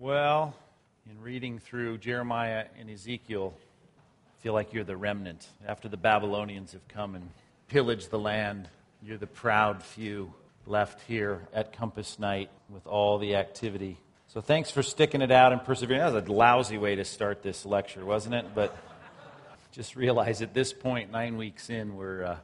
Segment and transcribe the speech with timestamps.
[0.00, 0.54] Well,
[1.10, 5.46] in reading through Jeremiah and Ezekiel, I feel like you're the remnant.
[5.68, 7.28] After the Babylonians have come and
[7.68, 8.70] pillaged the land,
[9.02, 10.32] you're the proud few
[10.64, 13.98] left here at Compass Night with all the activity.
[14.28, 16.00] So thanks for sticking it out and persevering.
[16.00, 18.46] That was a lousy way to start this lecture, wasn't it?
[18.54, 18.74] But
[19.72, 22.36] just realize at this point, nine weeks in, we're, uh,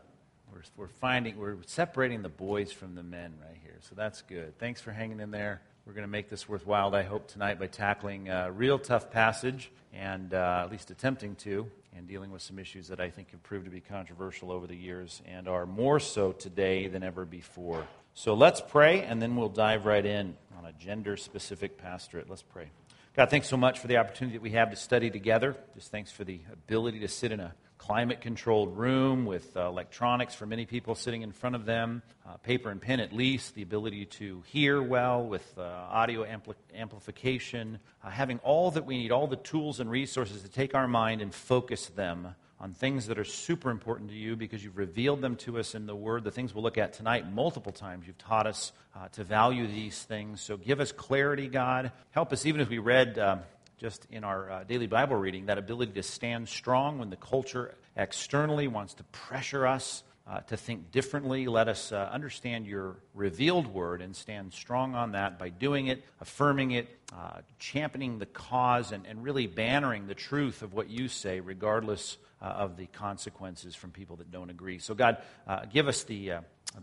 [0.52, 3.78] we're, we're finding, we're separating the boys from the men right here.
[3.88, 4.58] So that's good.
[4.58, 5.62] Thanks for hanging in there.
[5.86, 9.70] We're going to make this worthwhile, I hope, tonight by tackling a real tough passage,
[9.94, 13.40] and uh, at least attempting to, and dealing with some issues that I think have
[13.44, 17.86] proved to be controversial over the years and are more so today than ever before.
[18.14, 22.28] So let's pray, and then we'll dive right in on a gender specific pastorate.
[22.28, 22.70] Let's pray.
[23.14, 25.56] God, thanks so much for the opportunity that we have to study together.
[25.76, 30.34] Just thanks for the ability to sit in a climate controlled room with uh, electronics
[30.34, 33.62] for many people sitting in front of them, uh, paper and pen at least, the
[33.62, 39.12] ability to hear well with uh, audio ampli- amplification, uh, having all that we need,
[39.12, 43.18] all the tools and resources to take our mind and focus them on things that
[43.18, 46.24] are super important to you because you've revealed them to us in the Word.
[46.24, 48.06] The things we'll look at tonight multiple times.
[48.06, 50.40] You've taught us uh, to value these things.
[50.40, 51.92] So give us clarity, God.
[52.12, 53.40] Help us, even as we read um,
[53.78, 57.74] just in our uh, daily Bible reading, that ability to stand strong when the culture
[57.96, 61.46] externally wants to pressure us uh, to think differently.
[61.46, 66.04] Let us uh, understand your revealed word and stand strong on that by doing it,
[66.20, 71.06] affirming it, uh, championing the cause, and, and, really bannering the truth of what you
[71.06, 74.78] say, regardless uh, of the consequences from people that don't agree.
[74.78, 76.32] So, God, uh, give us the,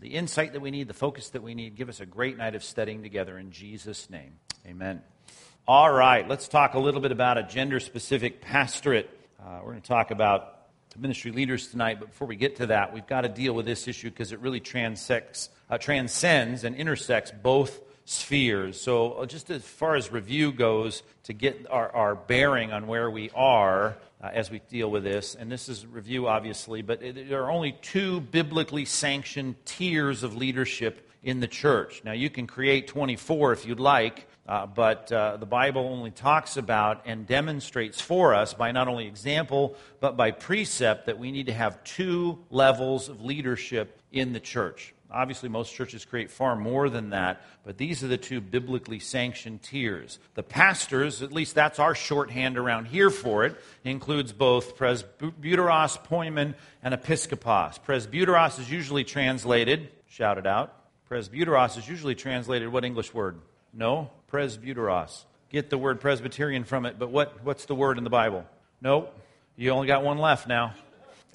[0.00, 1.76] the insight that we need, the focus that we need.
[1.76, 4.32] Give us a great night of studying together in Jesus' name.
[4.66, 5.02] Amen.
[5.66, 9.08] All right, let's talk a little bit about a gender specific pastorate.
[9.40, 10.58] Uh, we're going to talk about
[10.98, 13.88] ministry leaders tonight, but before we get to that, we've got to deal with this
[13.88, 18.78] issue because it really transects, uh, transcends and intersects both spheres.
[18.78, 23.10] So, uh, just as far as review goes, to get our, our bearing on where
[23.10, 27.30] we are uh, as we deal with this, and this is review obviously, but it,
[27.30, 32.02] there are only two biblically sanctioned tiers of leadership in the church.
[32.04, 34.28] Now, you can create 24 if you'd like.
[34.46, 39.06] Uh, but uh, the Bible only talks about and demonstrates for us by not only
[39.06, 44.40] example, but by precept that we need to have two levels of leadership in the
[44.40, 44.94] church.
[45.10, 49.62] Obviously, most churches create far more than that, but these are the two biblically sanctioned
[49.62, 50.18] tiers.
[50.34, 56.54] The pastors, at least that's our shorthand around here for it, includes both presbyteros, poimen,
[56.82, 57.78] and episkopos.
[57.80, 60.74] Presbyteros is usually translated, shout it out.
[61.08, 63.40] Presbyteros is usually translated what English word?
[63.72, 65.24] No, presbyteros.
[65.48, 68.44] Get the word Presbyterian from it, but what, what's the word in the Bible?
[68.80, 69.16] Nope.
[69.54, 70.74] You only got one left now.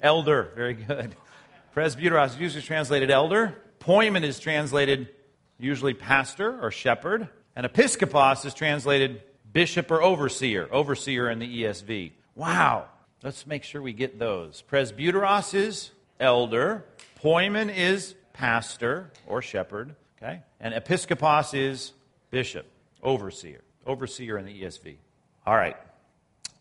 [0.02, 0.50] Elder.
[0.54, 1.16] Very good.
[1.74, 3.56] Presbyteros is usually translated elder.
[3.80, 5.08] Poimen is translated
[5.58, 7.28] usually pastor or shepherd.
[7.56, 10.68] And episkopos is translated bishop or overseer.
[10.70, 12.12] Overseer in the ESV.
[12.34, 12.84] Wow.
[13.22, 14.62] Let's make sure we get those.
[14.70, 16.84] Presbyteros is elder.
[17.22, 19.94] Poimen is pastor or shepherd.
[20.22, 20.42] Okay?
[20.60, 21.92] And episkopos is
[22.30, 22.66] bishop,
[23.02, 24.96] overseer, overseer in the ESV.
[25.46, 25.76] All right,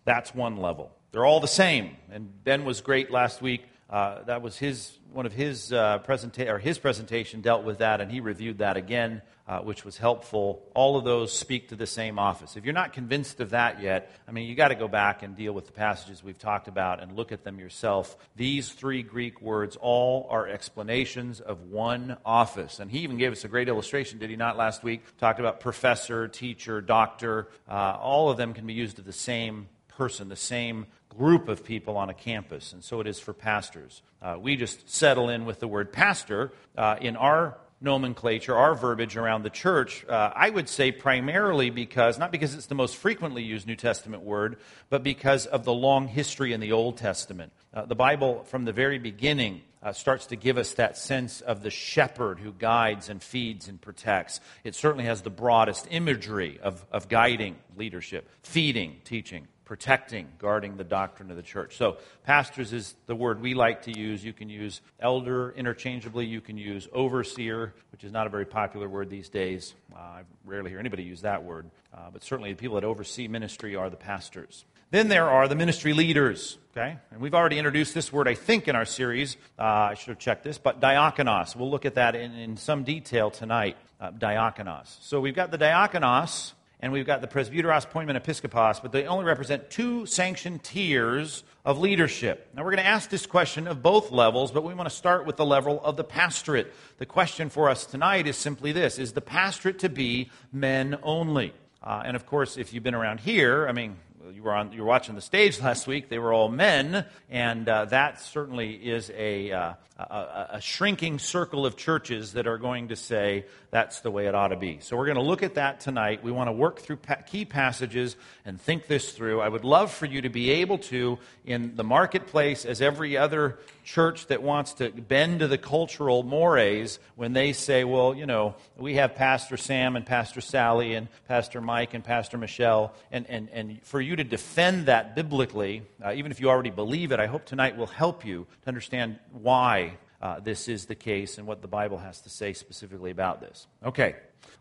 [0.06, 0.92] that's one level.
[1.12, 1.98] They're all the same.
[2.12, 3.64] And Ben was great last week.
[3.90, 8.02] Uh, that was his one of his uh, presenta- or his presentation dealt with that,
[8.02, 10.62] and he reviewed that again uh, which was helpful.
[10.76, 12.56] All of those speak to the same office.
[12.56, 15.36] If you're not convinced of that yet, I mean, you got to go back and
[15.36, 18.16] deal with the passages we've talked about and look at them yourself.
[18.36, 22.80] These three Greek words all are explanations of one office.
[22.80, 25.02] And he even gave us a great illustration, did he not, last week?
[25.18, 27.48] Talked about professor, teacher, doctor.
[27.68, 29.68] Uh, all of them can be used of the same
[30.00, 32.72] person, the same group of people on a campus.
[32.72, 34.02] And so it is for pastors.
[34.22, 39.18] Uh, we just settle in with the word pastor uh, in our nomenclature, our verbiage
[39.18, 43.44] around the church, uh, I would say primarily because, not because it's the most frequently
[43.44, 44.58] used New Testament word,
[44.90, 47.52] but because of the long history in the Old Testament.
[47.74, 51.62] Uh, the Bible, from the very beginning, uh, starts to give us that sense of
[51.62, 54.40] the shepherd who guides and feeds and protects.
[54.64, 60.84] It certainly has the broadest imagery of, of guiding leadership, feeding, teaching protecting, guarding the
[60.84, 61.78] doctrine of the church.
[61.78, 64.26] So, pastors is the word we like to use.
[64.26, 66.26] You can use elder interchangeably.
[66.26, 69.76] You can use overseer, which is not a very popular word these days.
[69.94, 71.70] Uh, I rarely hear anybody use that word.
[71.94, 74.66] Uh, but certainly, the people that oversee ministry are the pastors.
[74.90, 76.98] Then there are the ministry leaders, okay?
[77.12, 79.38] And we've already introduced this word, I think, in our series.
[79.60, 81.56] Uh, I should have checked this, but diakonos.
[81.56, 83.78] We'll look at that in, in some detail tonight.
[84.02, 84.98] Uh, diakonos.
[85.02, 89.26] So we've got the diakonos, and we've got the presbyteros, poimen, episkopos, but they only
[89.26, 92.50] represent two sanctioned tiers of leadership.
[92.56, 95.26] Now, we're going to ask this question of both levels, but we want to start
[95.26, 96.74] with the level of the pastorate.
[96.98, 101.54] The question for us tonight is simply this Is the pastorate to be men only?
[101.84, 103.98] Uh, and of course, if you've been around here, I mean,
[104.34, 106.10] you were, on, you were watching the stage last week.
[106.10, 111.66] They were all men, and uh, that certainly is a, uh, a, a, shrinking circle
[111.66, 114.80] of churches that are going to say that's the way it ought to be.
[114.82, 116.24] So we're going to look at that tonight.
[116.24, 118.16] We want to work through pa- key passages
[118.46, 119.42] and think this through.
[119.42, 123.60] I would love for you to be able to, in the marketplace, as every other
[123.90, 128.56] church that wants to bend to the cultural mores, when they say, well, you know,
[128.78, 133.50] we have Pastor Sam and Pastor Sally and Pastor Mike and Pastor Michelle, and, and,
[133.50, 137.26] and for you to defend that biblically, uh, even if you already believe it, I
[137.26, 141.64] hope tonight will help you to understand why uh, this is the case and what
[141.64, 143.66] the Bible has to say specifically about this.
[143.84, 144.16] Okay,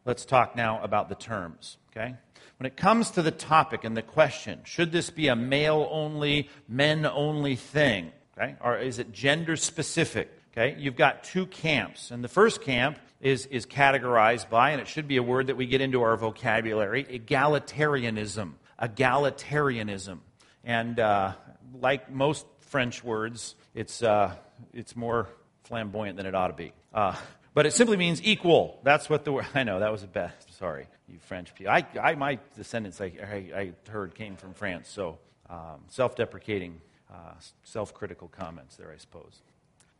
[0.07, 1.77] let's talk now about the terms.
[1.93, 2.15] Okay?
[2.59, 6.49] When it comes to the topic and the question, should this be a male only,
[6.67, 8.13] men only thing?
[8.39, 8.57] Okay?
[8.61, 10.31] Or is it gender specific?
[10.53, 10.77] Okay?
[10.79, 12.11] You've got two camps.
[12.11, 15.57] And the first camp is, is categorized by, and it should be a word that
[15.57, 18.53] we get into our vocabulary, egalitarianism.
[18.81, 20.19] Egalitarianism.
[20.65, 21.33] And uh,
[21.81, 24.35] like most French words, it's, uh,
[24.73, 25.29] it's more
[25.65, 26.73] flamboyant than it ought to be.
[26.95, 27.15] Uh,
[27.55, 28.79] but it simply means equal.
[28.85, 29.47] That's what the word.
[29.55, 30.33] I know that was a bad.
[30.51, 31.73] Sorry, you French people.
[31.73, 34.89] I, I my descendants, I, I, I heard, came from France.
[34.89, 35.19] So
[35.51, 36.81] um, self-deprecating,
[37.13, 37.33] uh,
[37.65, 39.41] self-critical comments there, I suppose.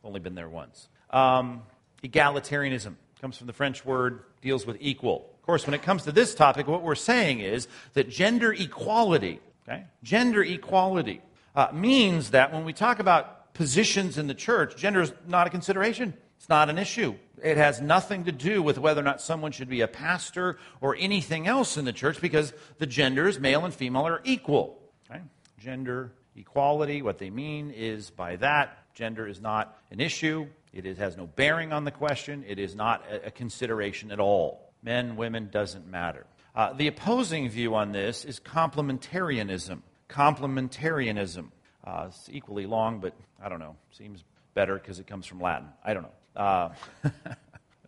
[0.05, 0.89] Only been there once.
[1.11, 1.63] Um,
[2.03, 5.31] egalitarianism comes from the French word deals with equal.
[5.35, 9.41] Of course, when it comes to this topic, what we're saying is that gender equality,
[9.67, 11.23] okay, gender equality
[11.57, 15.51] uh, means that when we talk about positions in the church, gender is not a
[15.51, 16.15] consideration.
[16.37, 17.17] It's not an issue.
[17.43, 20.97] It has nothing to do with whether or not someone should be a pastor or
[20.97, 24.79] anything else in the church because the genders, male and female, are equal.
[25.11, 25.21] Okay?
[25.59, 30.47] Gender equality, what they mean is by that, gender is not an issue.
[30.73, 32.45] It is, has no bearing on the question.
[32.47, 34.73] It is not a, a consideration at all.
[34.83, 36.27] Men, women, doesn't matter.
[36.55, 39.81] Uh, the opposing view on this is complementarianism.
[40.09, 41.49] Complementarianism.
[41.85, 43.77] Uh, it's equally long, but I don't know.
[43.93, 44.25] Seems
[44.55, 45.69] better because it comes from Latin.
[45.85, 46.43] I don't know.
[46.43, 46.69] Uh,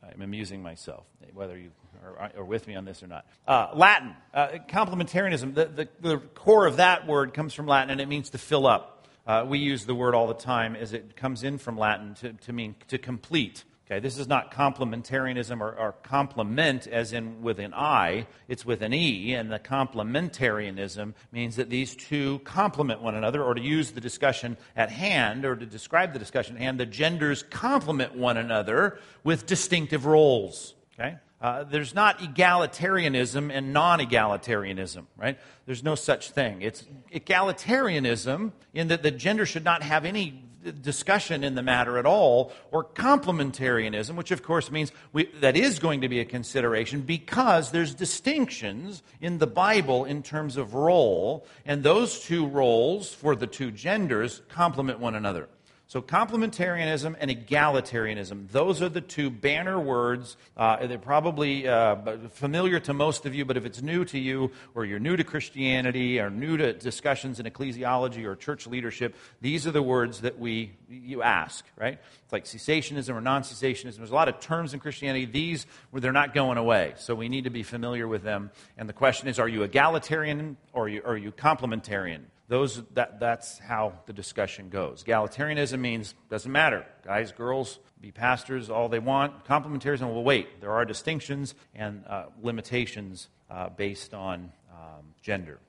[0.03, 1.05] I'm amusing myself,
[1.35, 1.70] whether you
[2.05, 3.26] are, are, with me on this or not.
[3.47, 8.00] Uh, Latin, uh, complementarianism, the, the, the, core of that word comes from Latin, and
[8.00, 9.06] it means to fill up.
[9.26, 12.32] Uh, we use the word all the time as it comes in from Latin to,
[12.32, 13.64] to mean to complete.
[13.91, 18.82] Okay, this is not complementarianism or, or, complement as in with an I, it's with
[18.82, 23.91] an E, and the complementarianism means that these two complement one another, or to use
[23.91, 28.37] the discussion at hand, or to describe the discussion at hand, the genders complement one
[28.37, 30.75] another with distinctive roles.
[30.94, 31.17] Okay?
[31.41, 35.39] Uh, there's not egalitarianism and non egalitarianism, right?
[35.65, 36.61] There's no such thing.
[36.61, 40.45] It's egalitarianism in that the gender should not have any
[40.83, 45.79] discussion in the matter at all, or complementarianism, which of course means we, that is
[45.79, 51.47] going to be a consideration because there's distinctions in the Bible in terms of role,
[51.65, 55.49] and those two roles for the two genders complement one another.
[55.91, 60.37] So, complementarianism and egalitarianism, those are the two banner words.
[60.57, 61.97] Uh, they're probably uh,
[62.29, 65.25] familiar to most of you, but if it's new to you, or you're new to
[65.25, 70.39] Christianity, or new to discussions in ecclesiology or church leadership, these are the words that
[70.39, 71.99] we you ask, right?
[72.23, 73.97] It's like cessationism or non cessationism.
[73.97, 75.25] There's a lot of terms in Christianity.
[75.25, 76.95] These, they're not going away.
[76.99, 78.53] So, we need to be familiar with them.
[78.79, 82.27] And the question is are you egalitarian or are you, are you complementarian?
[82.51, 85.05] Those, that, that's how the discussion goes.
[85.05, 86.85] Egalitarianism means doesn't matter.
[87.05, 89.45] Guys, girls, be pastors all they want.
[89.45, 95.61] Complementarianism, well, wait, there are distinctions and uh, limitations uh, based on um, gender.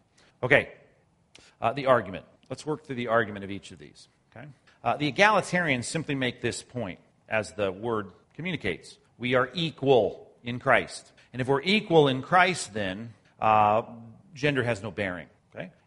[0.42, 0.70] Okay,
[1.62, 2.26] uh, the argument.
[2.50, 4.08] Let's work through the argument of each of these.
[4.36, 4.48] Okay?
[4.84, 6.98] Uh, the egalitarians simply make this point,
[7.30, 8.98] as the word communicates.
[9.20, 11.12] We are equal in Christ.
[11.32, 13.84] And if we're equal in Christ, then uh,
[14.34, 15.28] gender has no bearing.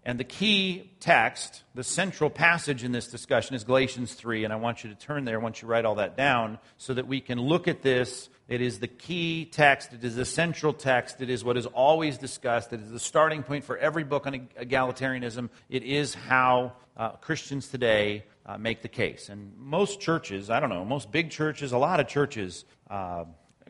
[0.06, 4.44] And the key text, the central passage in this discussion is Galatians 3.
[4.44, 7.06] And I want you to turn there once you write all that down so that
[7.06, 8.28] we can look at this.
[8.46, 12.18] It is the key text, it is the central text, it is what is always
[12.18, 15.48] discussed, it is the starting point for every book on egalitarianism.
[15.70, 19.30] It is how uh, Christians today uh, make the case.
[19.30, 23.24] And most churches, I don't know, most big churches, a lot of churches, uh,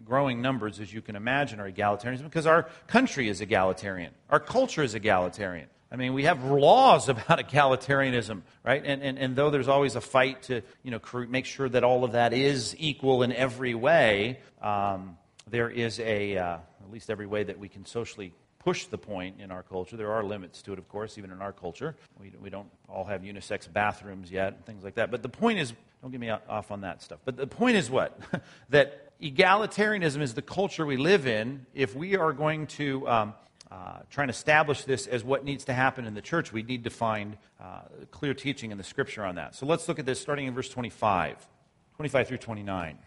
[0.05, 4.13] growing numbers, as you can imagine, are egalitarianism because our country is egalitarian.
[4.29, 5.69] Our culture is egalitarian.
[5.95, 8.83] I mean, we have laws about egalitarianism, right?
[8.85, 12.03] And, and, and though there's always a fight to, you know, make sure that all
[12.03, 15.17] of that is equal in every way, um,
[15.49, 19.37] there is a, uh, at least every way that we can socially push the point
[19.39, 19.97] in our culture.
[19.97, 21.95] There are limits to it, of course, even in our culture.
[22.21, 25.13] We, we don't all have unisex bathrooms yet, and things like that.
[25.13, 27.21] But the point is, don't get me off on that stuff.
[27.25, 28.19] But the point is what?
[28.71, 31.67] that egalitarianism is the culture we live in.
[31.73, 33.35] If we are going to um,
[33.75, 36.85] uh, try and establish this as what needs to happen in the church, we need
[36.85, 37.81] to find uh,
[38.13, 39.57] clear teaching in the scripture on that.
[39.57, 41.45] So let's look at this starting in verse 25,
[41.97, 42.99] 25 through 29.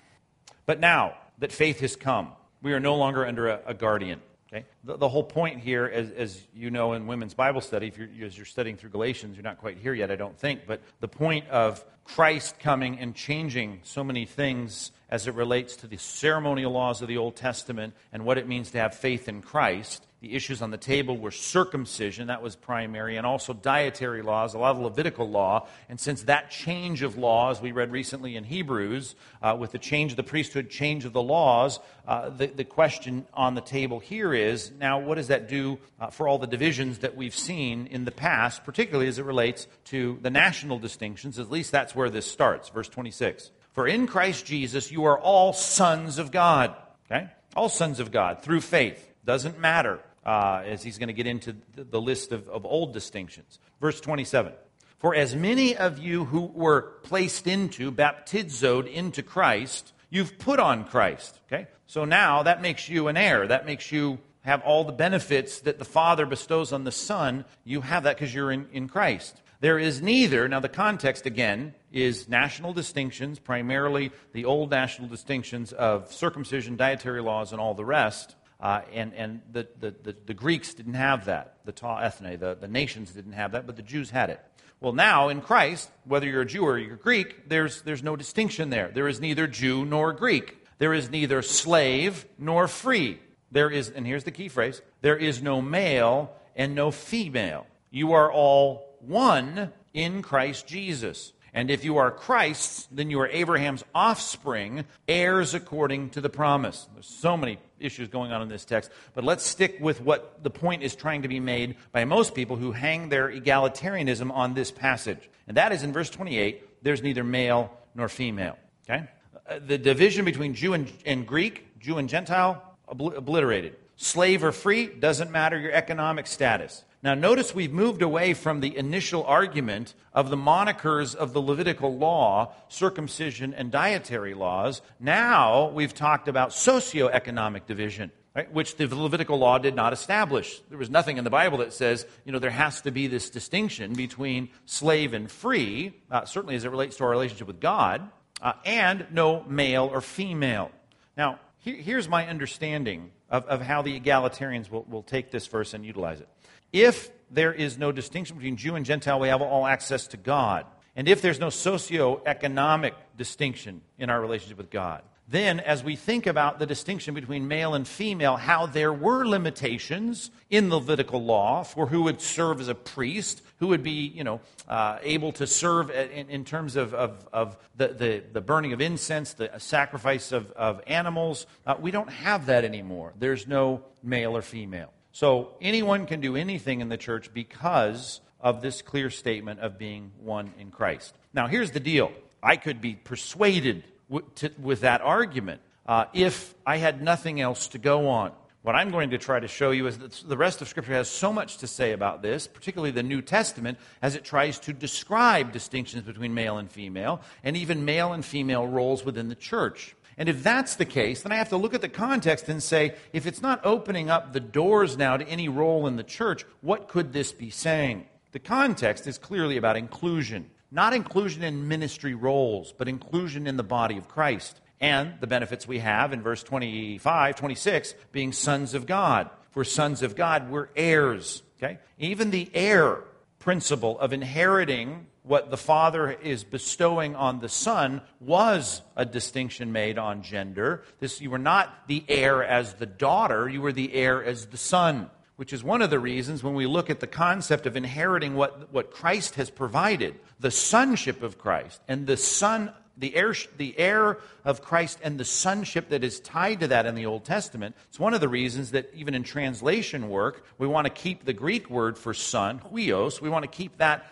[0.65, 4.19] But now that faith has come, we are no longer under a, a guardian.
[4.51, 4.65] Okay?
[4.83, 8.09] The, the, whole point here, as, as, you know in women's Bible study, if you're,
[8.25, 11.07] as you're studying through Galatians, you're not quite here yet, I don't think, but the
[11.07, 16.73] point of Christ coming and changing so many things as it relates to the ceremonial
[16.73, 20.33] laws of the Old Testament and what it means to have faith in Christ the
[20.33, 24.75] issues on the table were circumcision, that was primary, and also dietary laws, a lot
[24.75, 25.67] of Levitical law.
[25.89, 29.77] And since that change of law, as we read recently in Hebrews, uh, with the
[29.77, 33.99] change of the priesthood, change of the laws, uh, the, the question on the table
[33.99, 37.85] here is now, what does that do uh, for all the divisions that we've seen
[37.85, 41.37] in the past, particularly as it relates to the national distinctions?
[41.37, 42.69] At least that's where this starts.
[42.69, 43.51] Verse 26.
[43.73, 46.75] For in Christ Jesus you are all sons of God.
[47.05, 47.29] Okay?
[47.55, 49.06] All sons of God through faith.
[49.27, 53.59] Doesn't matter uh, as he's going to get into the list of, of old distinctions.
[53.81, 54.53] Verse 27
[54.99, 60.85] For as many of you who were placed into, baptizoed into Christ, you've put on
[60.85, 61.41] Christ.
[61.47, 61.67] Okay?
[61.87, 63.45] So now that makes you an heir.
[63.45, 67.43] That makes you have all the benefits that the Father bestows on the Son.
[67.65, 69.41] You have that because you're in, in Christ.
[69.59, 75.73] There is neither, now the context again is national distinctions, primarily the old national distinctions
[75.73, 78.36] of circumcision, dietary laws, and all the rest.
[78.59, 81.57] Uh, and and the, the, the, the, Greeks didn't have that.
[81.65, 84.41] The ta ethne, the, the nations didn't have that, but the Jews had it.
[84.79, 88.69] Well, now in Christ, whether you're a Jew or you're Greek, there's, there's no distinction
[88.69, 88.89] there.
[88.93, 90.57] There is neither Jew nor Greek.
[90.77, 93.19] There is neither slave nor free.
[93.51, 97.65] There is, and here's the key phrase there is no male and no female.
[97.89, 101.33] You are all one in Christ Jesus.
[101.53, 106.87] And if you are Christ's, then you are Abraham's offspring, heirs according to the promise.
[106.93, 110.49] There's so many issues going on in this text, but let's stick with what the
[110.49, 114.71] point is trying to be made by most people who hang their egalitarianism on this
[114.71, 115.29] passage.
[115.47, 118.57] And that is in verse 28 there's neither male nor female.
[118.89, 119.07] Okay?
[119.49, 123.75] Uh, the division between Jew and, and Greek, Jew and Gentile, obliterated.
[123.95, 126.83] Slave or free, doesn't matter your economic status.
[127.07, 131.97] Now, notice we've moved away from the initial argument of the monikers of the Levitical
[131.97, 134.81] law, circumcision and dietary laws.
[134.99, 138.11] Now we've talked about socioeconomic division.
[138.35, 140.59] Right, which the Levitical law did not establish.
[140.67, 143.29] There was nothing in the Bible that says, you know, there has to be this
[143.29, 148.01] distinction between slave and free, uh, certainly as it relates to our relationship with God,
[148.41, 150.71] uh, and no male or female.
[151.15, 155.85] Now, here's my understanding of, of how the egalitarians will, will take this verse and
[155.85, 156.27] utilize it.
[156.71, 160.65] If there is no distinction between Jew and Gentile, we have all access to God.
[160.95, 166.25] And if there's no socio-economic distinction in our relationship with God, then as we think
[166.25, 171.63] about the distinction between male and female, how there were limitations in the Levitical law
[171.63, 175.45] for who would serve as a priest, who would be, you know, uh, able to
[175.45, 180.31] serve in, in terms of, of, of the, the, the, burning of incense, the sacrifice
[180.31, 183.13] of, of animals, uh, we don't have that anymore.
[183.19, 184.93] There's no male or female.
[185.17, 190.11] So anyone can do anything in the church because of this clear statement of being
[190.21, 191.15] one in Christ.
[191.33, 192.11] Now, here's the deal
[192.43, 197.69] I could be persuaded w- to, with that argument uh, if I had nothing else
[197.69, 198.31] to go on.
[198.61, 201.09] What I'm going to try to show you is that the rest of Scripture has
[201.09, 205.51] so much to say about this, particularly the New Testament, as it tries to describe
[205.51, 209.95] distinctions between male and female, and even male and female roles within the church.
[210.17, 212.95] And if that's the case, then I have to look at the context and say,
[213.13, 216.87] if it's not opening up the doors now to any role in the church, what
[216.87, 218.07] could this be saying?
[218.31, 220.49] The context is clearly about inclusion.
[220.71, 224.59] Not inclusion in ministry roles, but inclusion in the body of Christ.
[224.79, 229.29] And the benefits we have in verse 25, 26, being sons of God.
[229.49, 231.43] If we're sons of God, we're heirs.
[231.57, 231.79] Okay?
[231.99, 233.03] Even the heir
[233.39, 239.97] principle of inheriting what the Father is bestowing on the Son was a distinction made
[239.97, 240.83] on gender.
[240.99, 244.57] This, you were not the heir as the daughter, you were the heir as the
[244.57, 248.35] son, which is one of the reasons when we look at the concept of inheriting
[248.35, 253.77] what, what Christ has provided, the sonship of Christ, and the son the heir, the
[253.77, 257.75] heir of Christ and the sonship that is tied to that in the Old Testament.
[257.89, 261.33] It's one of the reasons that even in translation work, we want to keep the
[261.33, 264.05] Greek word for son, huios, we want to keep that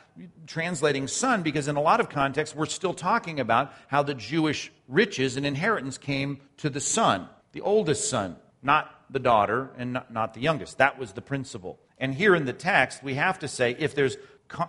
[0.48, 4.72] translating son because in a lot of contexts, we're still talking about how the Jewish
[4.88, 10.12] riches and inheritance came to the son, the oldest son, not the daughter and not,
[10.12, 10.78] not the youngest.
[10.78, 11.80] That was the principle.
[11.98, 14.18] And here in the text, we have to say if there's,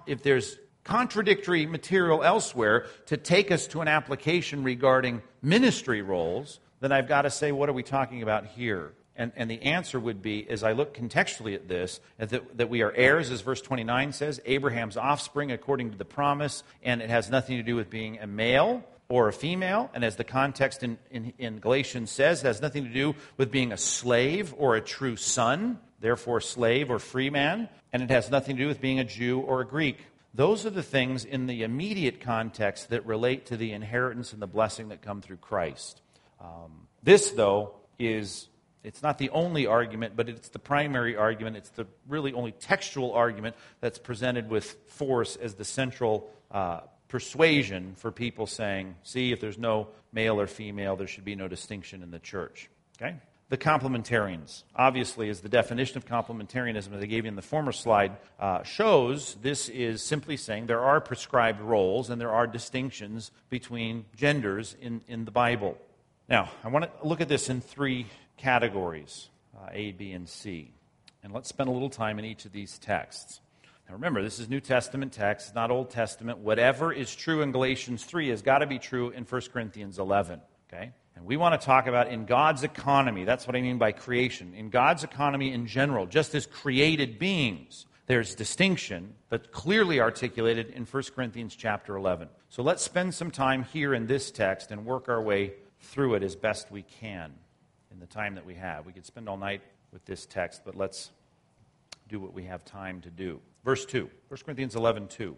[0.07, 6.93] if there's contradictory material elsewhere to take us to an application regarding ministry roles, then
[6.93, 8.93] I've got to say, what are we talking about here?
[9.17, 12.83] And, and the answer would be, as I look contextually at this, that, that we
[12.83, 17.31] are heirs, as verse 29 says, Abraham's offspring according to the promise, and it has
[17.31, 19.91] nothing to do with being a male or a female.
[19.95, 23.51] And as the context in, in, in Galatians says, it has nothing to do with
[23.51, 27.71] being a slave or a true son, therefore slave or free man.
[27.93, 29.99] And it has nothing to do with being a Jew or a Greek.
[30.37, 34.47] Those are the things in the immediate context that relate to the inheritance and the
[34.47, 36.03] blessing that come through Christ.
[36.39, 38.49] Um, this, though, is
[38.85, 41.57] it's not the only argument, but it's the primary argument.
[41.57, 47.95] It's the really only textual argument that's presented with force as the central uh, persuasion
[47.97, 52.03] for people saying, see, if there's no male or female, there should be no distinction
[52.03, 52.69] in the church.
[53.01, 53.17] Okay?
[53.49, 54.65] The complementarians.
[54.75, 58.65] Obviously, as the definition of complementarianism that I gave you in the former slide uh,
[58.65, 64.75] shows, this is simply saying there are prescribed roles and there are distinctions between genders
[64.81, 65.79] in, in the Bible.
[66.29, 70.73] Now, I want to look at this in three categories uh, A, B, and C.
[71.23, 73.41] And let's spend a little time in each of these texts.
[73.89, 76.39] Now remember, this is New Testament text, not Old Testament.
[76.39, 80.41] Whatever is true in Galatians 3 has got to be true in 1 Corinthians 11.
[80.69, 80.91] Okay?
[81.17, 83.25] And we want to talk about in God's economy.
[83.25, 84.55] That's what I mean by creation.
[84.55, 90.85] In God's economy in general, just as created beings, there's distinction, but clearly articulated in
[90.85, 92.29] 1 Corinthians chapter 11.
[92.51, 96.23] So let's spend some time here in this text and work our way through it
[96.23, 97.33] as best we can
[97.91, 98.85] in the time that we have.
[98.85, 101.11] We could spend all night with this text, but let's
[102.09, 103.41] do what we have time to do.
[103.65, 105.35] Verse 2, 1 Corinthians 11 2.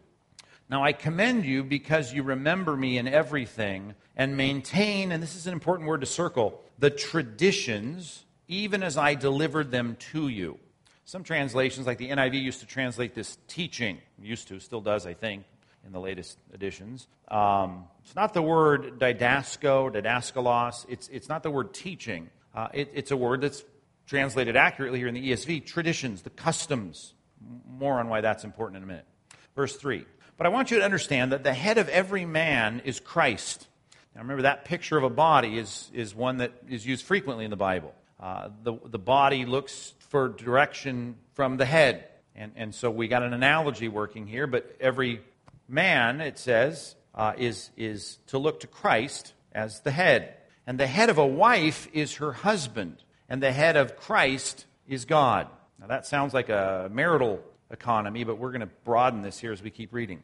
[0.70, 5.46] Now I commend you because you remember me in everything and maintain, and this is
[5.46, 10.58] an important word to circle, the traditions, even as I delivered them to you.
[11.04, 15.14] Some translations, like the NIV, used to translate this teaching, used to, still does, I
[15.14, 15.44] think,
[15.86, 17.06] in the latest editions.
[17.28, 22.28] Um, it's not the word didasco, didaskalos, it's, it's not the word teaching.
[22.54, 23.64] Uh, it, it's a word that's
[24.06, 27.14] translated accurately here in the ESV traditions, the customs,
[27.66, 29.06] more on why that's important in a minute.
[29.54, 30.04] Verse 3.
[30.38, 33.66] But I want you to understand that the head of every man is Christ.
[34.14, 37.50] Now remember, that picture of a body is, is one that is used frequently in
[37.50, 37.92] the Bible.
[38.20, 42.04] Uh, the, the body looks for direction from the head.
[42.36, 45.22] And, and so we got an analogy working here, but every
[45.68, 50.34] man, it says, uh, is, is to look to Christ as the head.
[50.68, 55.04] And the head of a wife is her husband, and the head of Christ is
[55.04, 55.48] God.
[55.80, 59.62] Now, that sounds like a marital economy, but we're going to broaden this here as
[59.62, 60.22] we keep reading.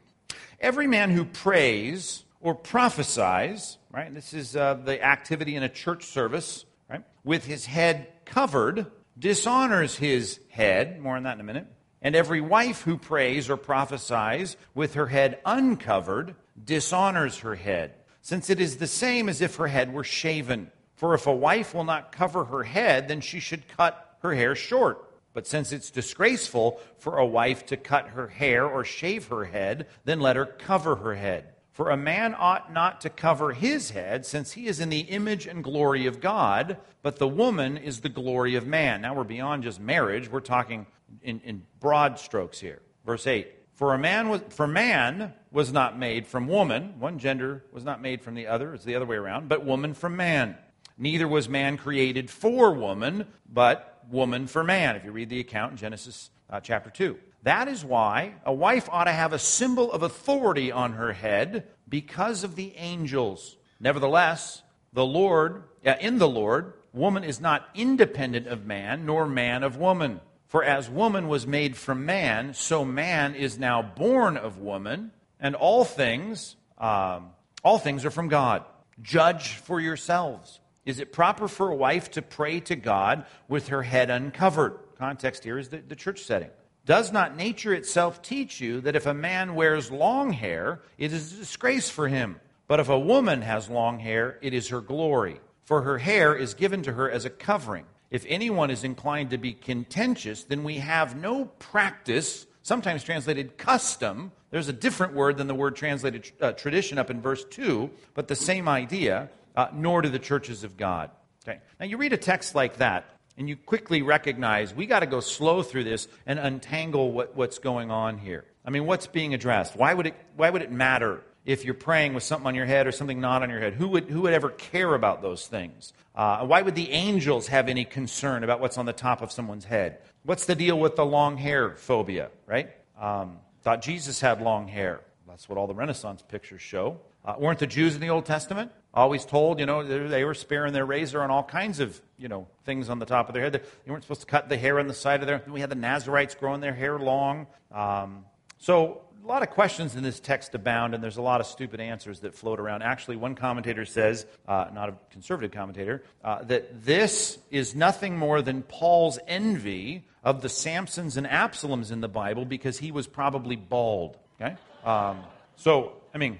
[0.60, 6.04] Every man who prays or prophesies, right, this is uh, the activity in a church
[6.04, 8.86] service, right, with his head covered,
[9.18, 11.00] dishonors his head.
[11.00, 11.66] More on that in a minute.
[12.02, 18.50] And every wife who prays or prophesies with her head uncovered dishonors her head, since
[18.50, 20.70] it is the same as if her head were shaven.
[20.96, 24.54] For if a wife will not cover her head, then she should cut her hair
[24.54, 25.03] short.
[25.34, 29.88] But since it's disgraceful for a wife to cut her hair or shave her head,
[30.04, 31.50] then let her cover her head.
[31.72, 35.48] For a man ought not to cover his head, since he is in the image
[35.48, 39.02] and glory of God, but the woman is the glory of man.
[39.02, 40.86] Now we're beyond just marriage, we're talking
[41.20, 42.80] in, in broad strokes here.
[43.04, 47.64] Verse 8 For a man was, for man was not made from woman, one gender
[47.72, 50.56] was not made from the other, it's the other way around, but woman from man.
[50.96, 55.72] Neither was man created for woman, but woman for man, if you read the account
[55.72, 57.16] in Genesis uh, chapter 2.
[57.42, 61.66] That is why a wife ought to have a symbol of authority on her head
[61.88, 63.56] because of the angels.
[63.78, 64.62] Nevertheless,
[64.92, 69.76] the Lord, uh, in the Lord, woman is not independent of man, nor man of
[69.76, 70.20] woman.
[70.46, 75.54] For as woman was made from man, so man is now born of woman, and
[75.54, 77.30] all things, um,
[77.62, 78.64] all things are from God.
[79.02, 80.60] Judge for yourselves.
[80.84, 84.78] Is it proper for a wife to pray to God with her head uncovered?
[84.98, 86.50] Context here is the, the church setting.
[86.86, 91.32] Does not nature itself teach you that if a man wears long hair, it is
[91.32, 92.38] a disgrace for him?
[92.66, 96.52] But if a woman has long hair, it is her glory, for her hair is
[96.54, 97.86] given to her as a covering.
[98.10, 104.30] If anyone is inclined to be contentious, then we have no practice, sometimes translated custom.
[104.50, 108.28] There's a different word than the word translated uh, tradition up in verse 2, but
[108.28, 111.10] the same idea uh, nor do the churches of God.
[111.46, 111.60] Okay.
[111.78, 113.04] Now, you read a text like that,
[113.36, 117.58] and you quickly recognize we got to go slow through this and untangle what, what's
[117.58, 118.44] going on here.
[118.64, 119.76] I mean, what's being addressed?
[119.76, 122.86] Why would it, why would it matter if you're praying with something on your head
[122.86, 123.74] or something not on your head?
[123.74, 125.92] Who would, who would ever care about those things?
[126.14, 129.64] Uh, why would the angels have any concern about what's on the top of someone's
[129.64, 129.98] head?
[130.22, 132.70] What's the deal with the long hair phobia, right?
[132.98, 135.00] Um, thought Jesus had long hair.
[135.26, 137.00] That's what all the Renaissance pictures show.
[137.24, 140.72] Uh, weren't the Jews in the Old Testament always told, you know, they were sparing
[140.72, 143.52] their razor on all kinds of, you know, things on the top of their head.
[143.52, 145.42] They weren't supposed to cut the hair on the side of their.
[145.48, 147.46] We had the Nazarites growing their hair long.
[147.72, 148.24] Um,
[148.58, 151.80] so a lot of questions in this text abound, and there's a lot of stupid
[151.80, 152.82] answers that float around.
[152.82, 158.42] Actually, one commentator says, uh, not a conservative commentator, uh, that this is nothing more
[158.42, 163.56] than Paul's envy of the Samsons and Absaloms in the Bible because he was probably
[163.56, 164.18] bald.
[164.40, 165.20] Okay, um,
[165.56, 166.38] so I mean,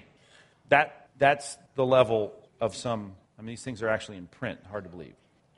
[0.69, 3.15] that that's the level of some.
[3.37, 4.59] I mean, these things are actually in print.
[4.69, 5.15] Hard to believe.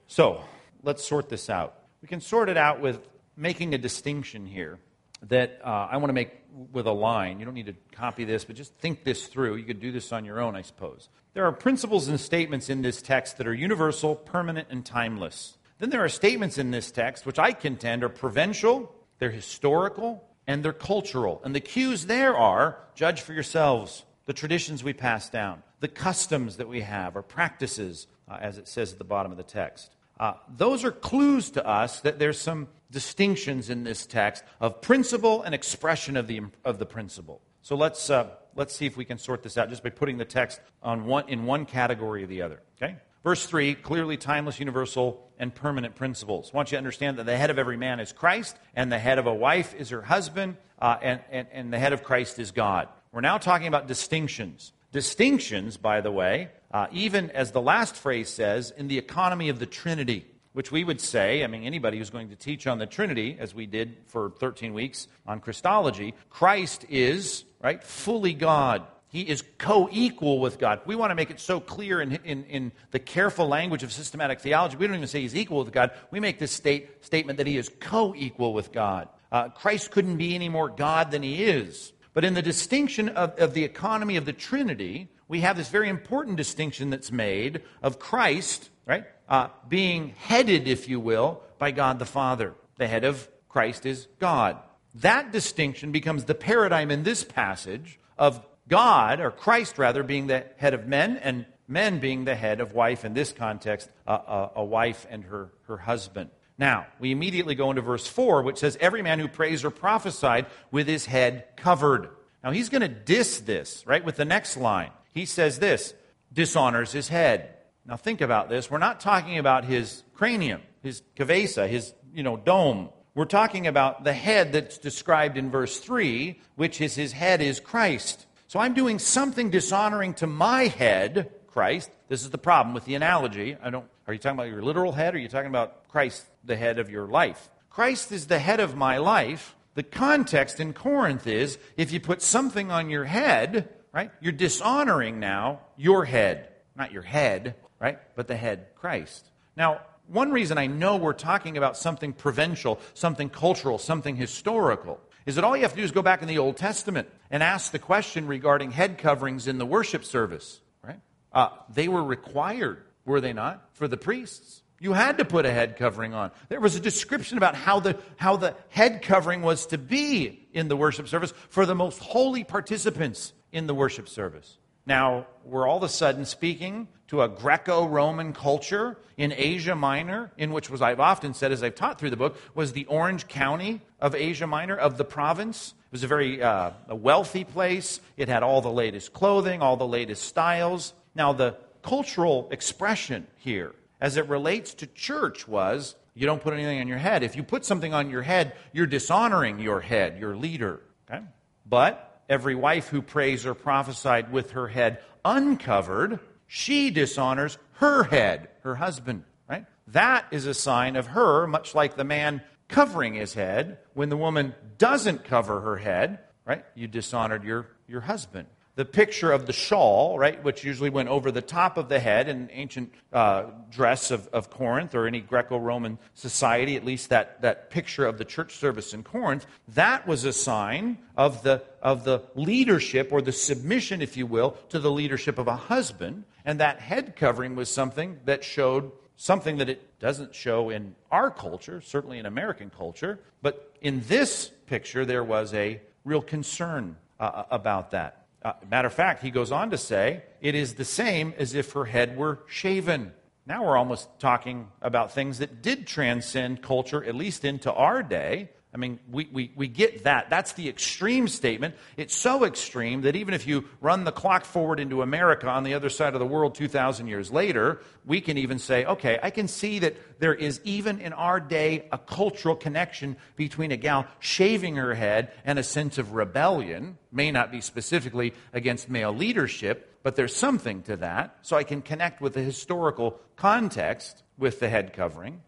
[0.08, 0.42] So
[0.84, 1.76] let's sort this out.
[2.02, 3.00] We can sort it out with
[3.36, 4.80] making a distinction here
[5.24, 6.32] that uh, I want to make
[6.72, 7.40] with a line.
[7.40, 9.56] You don't need to copy this, but just think this through.
[9.56, 11.10] You could do this on your own, I suppose.
[11.34, 15.58] There are principles and statements in this text that are universal, permanent, and timeless.
[15.80, 20.64] Then there are statements in this text which I contend are provincial, they're historical, and
[20.64, 21.42] they're cultural.
[21.44, 26.58] And the cues there are judge for yourselves the traditions we pass down, the customs
[26.58, 29.96] that we have, or practices, uh, as it says at the bottom of the text.
[30.20, 35.42] Uh, those are clues to us that there's some distinctions in this text of principle
[35.44, 37.42] and expression of the, of the principle.
[37.62, 40.26] So let's, uh, let's see if we can sort this out just by putting the
[40.26, 42.62] text on one, in one category or the other.
[42.82, 42.98] Okay?
[43.24, 46.52] Verse 3 clearly timeless, universal, and permanent principles.
[46.54, 49.00] I want you to understand that the head of every man is Christ, and the
[49.00, 52.40] head of a wife is her husband, uh, and, and, and the head of Christ
[52.40, 52.90] is God.
[53.12, 54.74] We're now talking about distinctions.
[54.92, 59.60] Distinctions, by the way, uh, even as the last phrase says, in the economy of
[59.60, 60.26] the Trinity
[60.58, 63.54] which we would say, I mean, anybody who's going to teach on the Trinity, as
[63.54, 68.82] we did for 13 weeks on Christology, Christ is, right, fully God.
[69.08, 70.82] He is co equal with God.
[70.88, 74.40] We want to make it so clear in, in, in, the careful language of systematic
[74.40, 74.78] theology.
[74.78, 75.92] We don't even say he's equal with God.
[76.10, 79.10] We make this state, statement that he is co equal with God.
[79.32, 81.94] Uh, Christ couldn't be any more God than he is.
[82.18, 85.88] But in the distinction of, of the economy of the Trinity, we have this very
[85.88, 92.00] important distinction that's made of Christ, right, uh, being headed, if you will, by God
[92.00, 92.56] the Father.
[92.78, 94.58] The head of Christ is God.
[94.96, 100.44] That distinction becomes the paradigm in this passage of God, or Christ rather, being the
[100.58, 104.66] head of men, and men being the head of wife, in this context, uh, a
[104.66, 106.32] wife and her, her husband.
[106.58, 110.48] Now, we immediately go into verse 4, which says, Every man who prays or prophesied
[110.72, 112.10] with his head covered.
[112.44, 114.92] Now, he's going to diss this, right, with the next line.
[115.14, 115.94] He says this
[116.32, 117.54] dishonors his head.
[117.86, 118.70] Now think about this.
[118.70, 122.90] We're not talking about his cranium, his cabeza, his you know dome.
[123.16, 127.60] We're talking about the head that's described in verse 3, which is his head is
[127.60, 128.28] Christ.
[128.48, 131.90] So I'm doing something dishonoring to my head, Christ.
[132.10, 133.58] This is the problem with the analogy.
[133.62, 136.26] I don't are you talking about your literal head or are you talking about Christ,
[136.48, 137.50] the head of your life?
[137.70, 139.56] Christ is the head of my life.
[139.76, 144.12] The context in Corinth is if you put something on your head, right?
[144.20, 148.00] You're dishonoring now your head, not your head, right?
[148.16, 149.30] But the head, Christ.
[149.56, 155.36] Now, one reason I know we're talking about something provincial, something cultural, something historical, is
[155.36, 157.72] that all you have to do is go back in the Old Testament and ask
[157.72, 161.02] the question regarding head coverings in the worship service, right?
[161.34, 164.62] Uh, they were required, were they not, for the priests.
[164.80, 166.32] You had to put a head covering on.
[166.50, 170.68] There was a description about how the, how the head covering was to be in
[170.68, 174.58] the worship service for the most holy participants in the worship service.
[174.86, 180.32] Now, we're all of a sudden speaking to a Greco Roman culture in Asia Minor,
[180.38, 183.28] in which, was I've often said as I've taught through the book, was the Orange
[183.28, 185.74] County of Asia Minor, of the province.
[185.88, 188.00] It was a very uh, a wealthy place.
[188.16, 190.94] It had all the latest clothing, all the latest styles.
[191.16, 196.80] Now, the cultural expression here, as it relates to church, was you don't put anything
[196.80, 197.24] on your head.
[197.24, 200.82] If you put something on your head, you're dishonoring your head, your leader.
[201.10, 201.24] Okay?
[201.66, 208.50] But every wife who prays or prophesied with her head uncovered, she dishonors her head,
[208.64, 209.66] her husband, right?
[209.88, 213.78] That is a sign of her, much like the man covering his head.
[213.94, 219.32] When the woman doesn't cover her head, right, you dishonored your, your husband the picture
[219.32, 222.94] of the shawl, right, which usually went over the top of the head in ancient
[223.12, 228.06] uh, dress of, of Corinth or any Greco Roman society, at least that, that picture
[228.06, 233.10] of the church service in Corinth, that was a sign of the, of the leadership
[233.12, 236.24] or the submission, if you will, to the leadership of a husband.
[236.46, 241.32] And that head covering was something that showed something that it doesn't show in our
[241.32, 243.18] culture, certainly in American culture.
[243.42, 248.27] But in this picture, there was a real concern uh, about that.
[248.44, 251.72] Uh, matter of fact, he goes on to say, it is the same as if
[251.74, 253.12] her head were shaven.
[253.46, 258.50] Now we're almost talking about things that did transcend culture, at least into our day.
[258.78, 260.30] I mean, we, we, we get that.
[260.30, 261.74] That's the extreme statement.
[261.98, 265.74] It's so extreme that even if you run the clock forward into America on the
[265.74, 269.48] other side of the world 2,000 years later, we can even say, okay, I can
[269.48, 274.76] see that there is even in our day a cultural connection between a gal shaving
[274.76, 277.00] her head and a sense of rebellion.
[277.12, 281.40] May not be specifically against male leadership, but there's something to that.
[281.42, 285.42] So I can connect with the historical context with the head covering.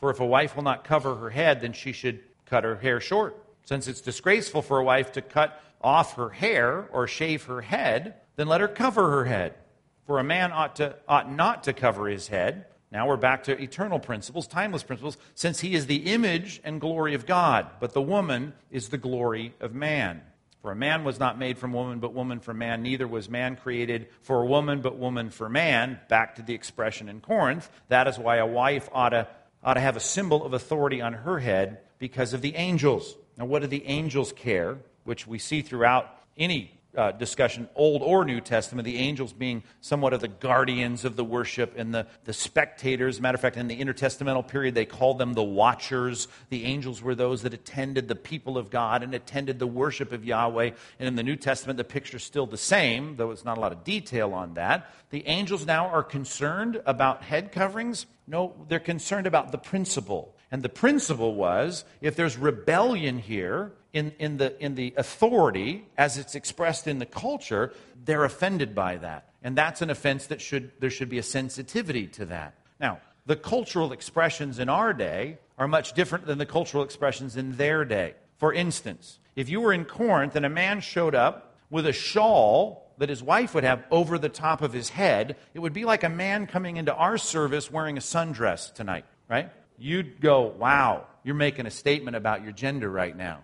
[0.00, 3.00] For if a wife will not cover her head, then she should cut her hair
[3.00, 3.36] short.
[3.64, 8.14] Since it's disgraceful for a wife to cut off her hair or shave her head,
[8.36, 9.54] then let her cover her head.
[10.06, 12.66] For a man ought, to, ought not to cover his head.
[12.90, 17.14] Now we're back to eternal principles, timeless principles, since he is the image and glory
[17.14, 20.22] of God, but the woman is the glory of man.
[20.62, 22.82] For a man was not made from woman, but woman from man.
[22.82, 26.00] Neither was man created for a woman, but woman for man.
[26.08, 27.70] Back to the expression in Corinth.
[27.88, 29.28] That is why a wife ought to
[29.62, 33.16] ought to have a symbol of authority on her head because of the angels.
[33.36, 34.78] Now, what do the angels care?
[35.04, 40.12] Which we see throughout any uh, discussion, Old or New Testament, the angels being somewhat
[40.12, 43.20] of the guardians of the worship and the, the spectators.
[43.20, 46.26] Matter of fact, in the intertestamental period, they called them the watchers.
[46.48, 50.24] The angels were those that attended the people of God and attended the worship of
[50.24, 50.70] Yahweh.
[50.98, 53.72] And in the New Testament, the picture's still the same, though it's not a lot
[53.72, 54.90] of detail on that.
[55.10, 58.06] The angels now are concerned about head coverings.
[58.26, 60.36] No, they're concerned about the principle.
[60.50, 66.18] And the principle was if there's rebellion here, in, in, the, in the authority as
[66.18, 67.72] it's expressed in the culture,
[68.04, 69.30] they're offended by that.
[69.42, 72.54] And that's an offense that should, there should be a sensitivity to that.
[72.78, 77.56] Now, the cultural expressions in our day are much different than the cultural expressions in
[77.56, 78.14] their day.
[78.38, 82.90] For instance, if you were in Corinth and a man showed up with a shawl
[82.98, 86.04] that his wife would have over the top of his head, it would be like
[86.04, 89.50] a man coming into our service wearing a sundress tonight, right?
[89.78, 93.40] You'd go, wow, you're making a statement about your gender right now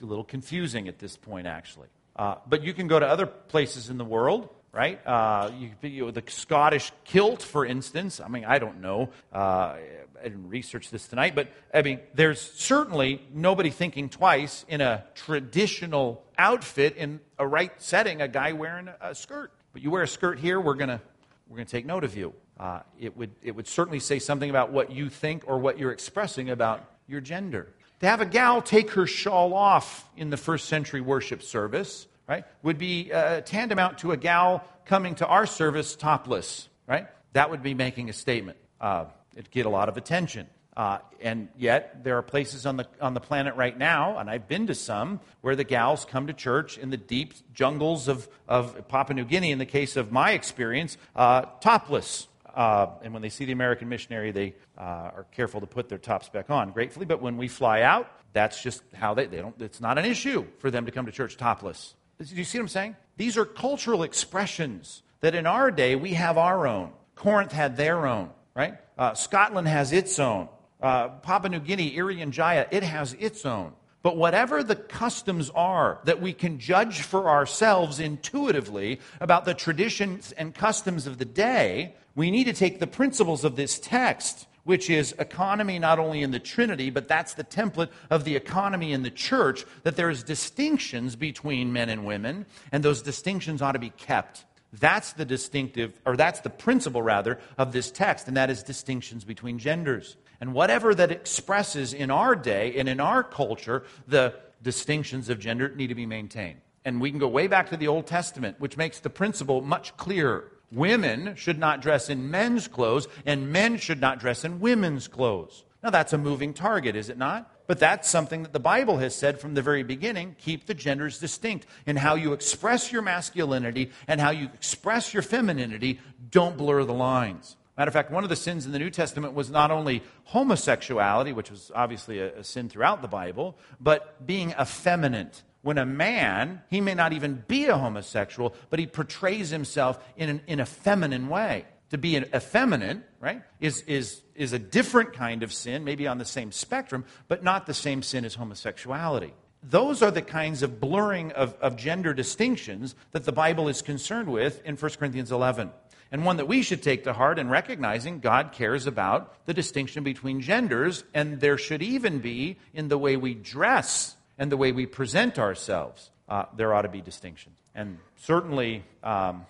[0.00, 1.88] a little confusing at this point, actually.
[2.16, 5.04] Uh, but you can go to other places in the world, right?
[5.06, 8.20] Uh, you, you the Scottish kilt, for instance.
[8.20, 9.10] I mean, I don't know.
[9.32, 9.76] Uh,
[10.20, 15.04] I didn't research this tonight, but I mean, there's certainly nobody thinking twice in a
[15.14, 19.52] traditional outfit in a right setting, a guy wearing a skirt.
[19.72, 21.00] But you wear a skirt here, we're going to
[21.48, 22.34] we're going to take note of you.
[22.60, 25.92] Uh, it, would, it would certainly say something about what you think or what you're
[25.92, 27.72] expressing about your gender.
[28.00, 32.44] To have a gal take her shawl off in the first century worship service, right,
[32.62, 37.08] would be uh, tantamount to a gal coming to our service topless, right?
[37.32, 38.58] That would be making a statement.
[38.80, 40.46] Uh, it'd get a lot of attention.
[40.76, 44.46] Uh, and yet, there are places on the, on the planet right now, and I've
[44.46, 48.86] been to some, where the gals come to church in the deep jungles of, of
[48.86, 52.28] Papua New Guinea, in the case of my experience, uh, topless.
[52.54, 55.98] Uh, and when they see the American missionary, they uh, are careful to put their
[55.98, 57.06] tops back on, gratefully.
[57.06, 60.46] But when we fly out, that's just how they, they don't, it's not an issue
[60.58, 61.94] for them to come to church topless.
[62.18, 62.96] Do you see what I'm saying?
[63.16, 66.92] These are cultural expressions that in our day we have our own.
[67.14, 68.74] Corinth had their own, right?
[68.96, 70.48] Uh, Scotland has its own.
[70.80, 73.72] Uh, Papua New Guinea, Irian Jaya, it has its own.
[74.08, 80.32] But whatever the customs are that we can judge for ourselves intuitively about the traditions
[80.32, 84.88] and customs of the day, we need to take the principles of this text, which
[84.88, 89.02] is economy not only in the Trinity, but that's the template of the economy in
[89.02, 93.90] the church, that there's distinctions between men and women, and those distinctions ought to be
[93.90, 94.46] kept.
[94.72, 99.24] That's the distinctive, or that's the principle, rather, of this text, and that is distinctions
[99.24, 100.16] between genders.
[100.40, 105.68] And whatever that expresses in our day and in our culture, the distinctions of gender
[105.74, 106.60] need to be maintained.
[106.84, 109.96] And we can go way back to the Old Testament, which makes the principle much
[109.96, 110.52] clearer.
[110.70, 115.64] Women should not dress in men's clothes, and men should not dress in women's clothes.
[115.82, 117.50] Now, that's a moving target, is it not?
[117.66, 121.18] But that's something that the Bible has said from the very beginning keep the genders
[121.18, 121.66] distinct.
[121.86, 126.94] In how you express your masculinity and how you express your femininity, don't blur the
[126.94, 127.56] lines.
[127.78, 131.32] Matter of fact, one of the sins in the New Testament was not only homosexuality,
[131.32, 136.62] which was obviously a, a sin throughout the Bible, but being effeminate when a man,
[136.70, 140.66] he may not even be a homosexual, but he portrays himself in, an, in a
[140.66, 141.66] feminine way.
[141.90, 146.18] To be an effeminate, right, is, is, is a different kind of sin, maybe on
[146.18, 149.32] the same spectrum, but not the same sin as homosexuality.
[149.62, 154.28] Those are the kinds of blurring of, of gender distinctions that the Bible is concerned
[154.28, 155.70] with in 1 Corinthians 11
[156.10, 160.04] and one that we should take to heart in recognizing God cares about the distinction
[160.04, 164.72] between genders, and there should even be in the way we dress and the way
[164.72, 167.58] we present ourselves, uh, there ought to be distinctions.
[167.74, 169.46] And certainly, um,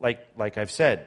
[0.00, 1.06] like, like I've said,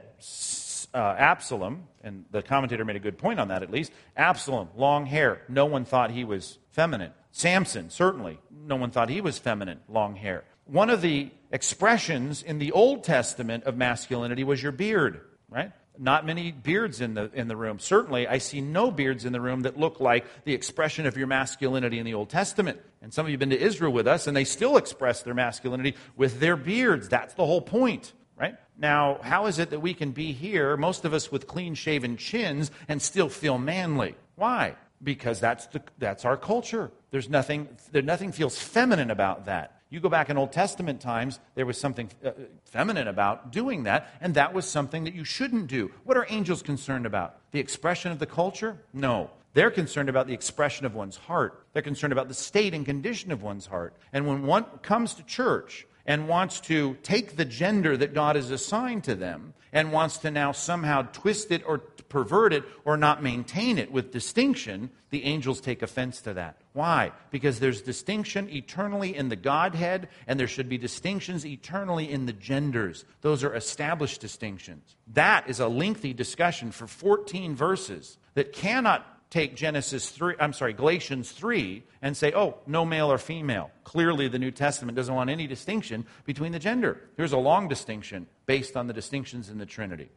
[0.94, 3.92] uh, Absalom, and the commentator made a good point on that at least.
[4.16, 5.42] Absalom, long hair.
[5.50, 7.12] No one thought he was feminine.
[7.32, 8.40] Samson, certainly.
[8.52, 10.44] No one thought he was feminine, long hair.
[10.66, 15.72] One of the expressions in the Old Testament of masculinity was your beard, right?
[15.98, 17.80] Not many beards in the, in the room.
[17.80, 21.28] Certainly, I see no beards in the room that look like the expression of your
[21.28, 22.80] masculinity in the Old Testament.
[23.02, 25.36] And some of you have been to Israel with us, and they still express their
[25.36, 27.10] masculinity with their beards.
[27.10, 28.56] That's the whole point, right?
[28.78, 32.18] Now, how is it that we can be here, most of us with clean shaven
[32.18, 34.16] chins, and still feel manly?
[34.36, 34.76] Why?
[35.04, 36.92] Because that's, the, that's our culture.
[37.12, 39.73] There's nothing, there, nothing feels feminine about that.
[39.94, 42.32] You go back in Old Testament times, there was something uh,
[42.66, 45.92] feminine about doing that, and that was something that you shouldn't do.
[46.04, 47.38] What are angels concerned about?
[47.52, 48.80] The expression of the culture?
[48.92, 49.30] No.
[49.54, 51.64] They're concerned about the expression of one's heart.
[51.74, 53.94] They're concerned about the state and condition of one's heart.
[54.12, 58.50] And when one comes to church and wants to take the gender that God has
[58.50, 61.78] assigned to them and wants to now somehow twist it or
[62.14, 66.58] pervert it or not maintain it with distinction, the angels take offense to that.
[66.74, 67.12] Why?
[67.32, 72.34] Because there's distinction eternally in the Godhead, and there should be distinctions eternally in the
[72.34, 73.04] genders.
[73.22, 74.96] Those are established distinctions.
[75.14, 80.74] That is a lengthy discussion for 14 verses that cannot take Genesis 3, I'm sorry,
[80.74, 83.72] Galatians 3 and say, oh, no male or female.
[83.84, 87.02] Clearly, the New Testament doesn't want any distinction between the gender.
[87.18, 90.10] Here's a long distinction based on the distinctions in the Trinity.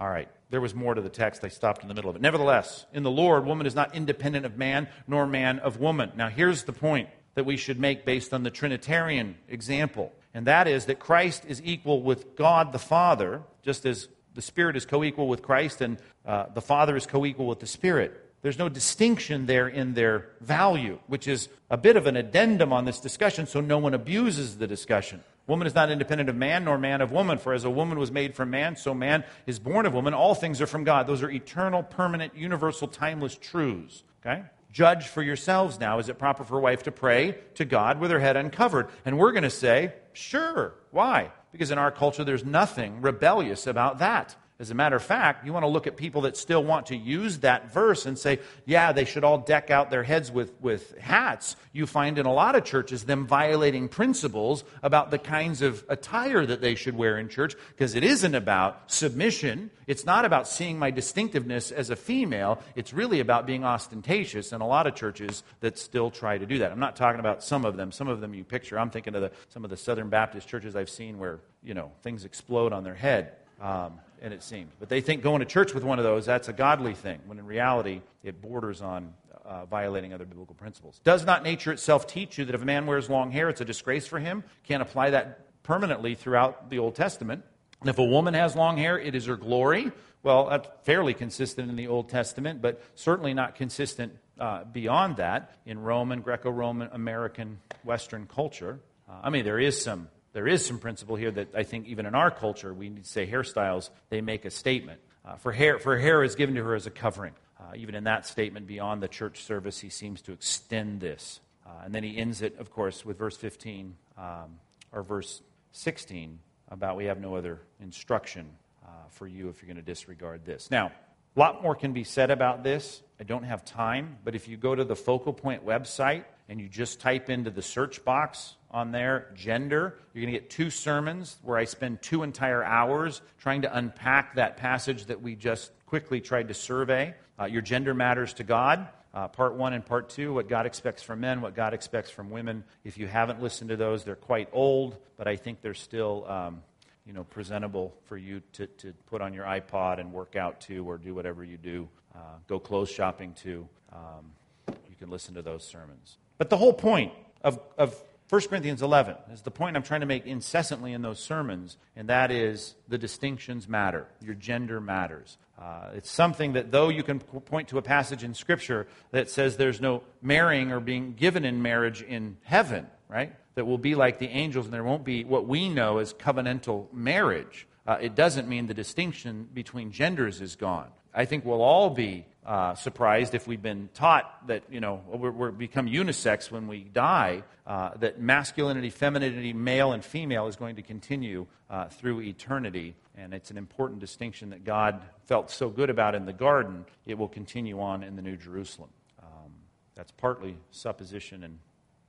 [0.00, 1.44] All right, there was more to the text.
[1.44, 2.22] I stopped in the middle of it.
[2.22, 6.12] Nevertheless, in the Lord, woman is not independent of man, nor man of woman.
[6.16, 10.66] Now, here's the point that we should make based on the Trinitarian example, and that
[10.66, 15.04] is that Christ is equal with God the Father, just as the Spirit is co
[15.04, 18.26] equal with Christ and uh, the Father is co equal with the Spirit.
[18.40, 22.86] There's no distinction there in their value, which is a bit of an addendum on
[22.86, 25.22] this discussion so no one abuses the discussion.
[25.50, 27.38] Woman is not independent of man, nor man of woman.
[27.38, 30.14] For as a woman was made from man, so man is born of woman.
[30.14, 31.08] All things are from God.
[31.08, 34.04] Those are eternal, permanent, universal, timeless truths.
[34.24, 34.44] Okay?
[34.70, 35.98] Judge for yourselves now.
[35.98, 38.90] Is it proper for a wife to pray to God with her head uncovered?
[39.04, 40.74] And we're going to say, sure.
[40.92, 41.32] Why?
[41.50, 44.36] Because in our culture, there's nothing rebellious about that.
[44.60, 46.96] As a matter of fact, you want to look at people that still want to
[46.96, 50.98] use that verse and say, yeah, they should all deck out their heads with, with
[50.98, 51.56] hats.
[51.72, 56.44] You find in a lot of churches them violating principles about the kinds of attire
[56.44, 59.70] that they should wear in church because it isn't about submission.
[59.86, 62.62] It's not about seeing my distinctiveness as a female.
[62.76, 66.58] It's really about being ostentatious in a lot of churches that still try to do
[66.58, 66.70] that.
[66.70, 67.92] I'm not talking about some of them.
[67.92, 68.78] Some of them you picture.
[68.78, 71.92] I'm thinking of the, some of the Southern Baptist churches I've seen where, you know,
[72.02, 73.36] things explode on their head.
[73.58, 74.72] Um, and it seems.
[74.78, 77.38] But they think going to church with one of those, that's a godly thing, when
[77.38, 81.00] in reality, it borders on uh, violating other biblical principles.
[81.04, 83.64] Does not nature itself teach you that if a man wears long hair, it's a
[83.64, 84.44] disgrace for him?
[84.64, 87.42] Can't apply that permanently throughout the Old Testament.
[87.80, 89.90] And if a woman has long hair, it is her glory.
[90.22, 95.52] Well, that's fairly consistent in the Old Testament, but certainly not consistent uh, beyond that
[95.64, 98.80] in Roman, Greco Roman, American, Western culture.
[99.08, 102.06] Uh, I mean, there is some there is some principle here that I think even
[102.06, 105.00] in our culture, we need to say hairstyles, they make a statement.
[105.24, 107.34] Uh, for, hair, for hair is given to her as a covering.
[107.58, 111.40] Uh, even in that statement, beyond the church service, he seems to extend this.
[111.66, 114.58] Uh, and then he ends it, of course, with verse 15 um,
[114.92, 116.38] or verse 16
[116.70, 118.48] about we have no other instruction
[118.84, 120.70] uh, for you if you're going to disregard this.
[120.70, 120.92] Now,
[121.36, 123.02] a lot more can be said about this.
[123.18, 126.68] I don't have time, but if you go to the Focal Point website and you
[126.68, 131.36] just type into the search box on there gender, you're going to get two sermons
[131.42, 136.20] where I spend two entire hours trying to unpack that passage that we just quickly
[136.20, 137.14] tried to survey.
[137.38, 138.88] Uh, your gender matters to God.
[139.12, 142.30] Uh, part one and part two, what God expects from men, what God expects from
[142.30, 142.62] women.
[142.84, 146.62] If you haven't listened to those, they're quite old, but I think they're still um,
[147.04, 150.88] you know, presentable for you to, to put on your iPod and work out to
[150.88, 151.88] or do whatever you do.
[152.14, 153.68] Uh, go clothes shopping to.
[153.92, 154.30] Um,
[154.68, 156.18] you can listen to those sermons.
[156.38, 160.06] But the whole point of, of 1 Corinthians 11 is the point I'm trying to
[160.06, 164.06] make incessantly in those sermons, and that is the distinctions matter.
[164.22, 165.36] Your gender matters.
[165.60, 169.56] Uh, it's something that, though you can point to a passage in Scripture that says
[169.56, 173.34] there's no marrying or being given in marriage in heaven, right?
[173.54, 176.92] that will be like the angels and there won't be what we know as covenantal
[176.92, 177.66] marriage.
[177.86, 180.88] Uh, it doesn't mean the distinction between genders is gone.
[181.12, 185.30] I think we'll all be uh, surprised if we've been taught that, you know, we're,
[185.30, 190.76] we're become unisex when we die, uh, that masculinity, femininity, male and female is going
[190.76, 192.94] to continue uh, through eternity.
[193.14, 197.18] And it's an important distinction that God felt so good about in the garden, it
[197.18, 198.88] will continue on in the New Jerusalem.
[199.22, 199.52] Um,
[199.94, 201.58] that's partly supposition and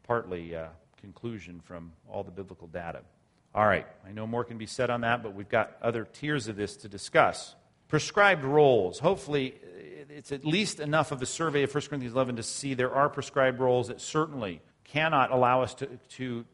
[0.04, 0.68] partly uh,
[1.02, 3.02] conclusion from all the biblical data.
[3.54, 6.48] All right, I know more can be said on that, but we've got other tiers
[6.48, 7.54] of this to discuss.
[7.92, 9.00] prescribed roles.
[9.00, 9.54] Hopefully,
[10.16, 13.10] it's at least enough of a survey of 1 Corinthians 11 to see there are
[13.10, 16.46] prescribed roles that certainly cannot allow us to, to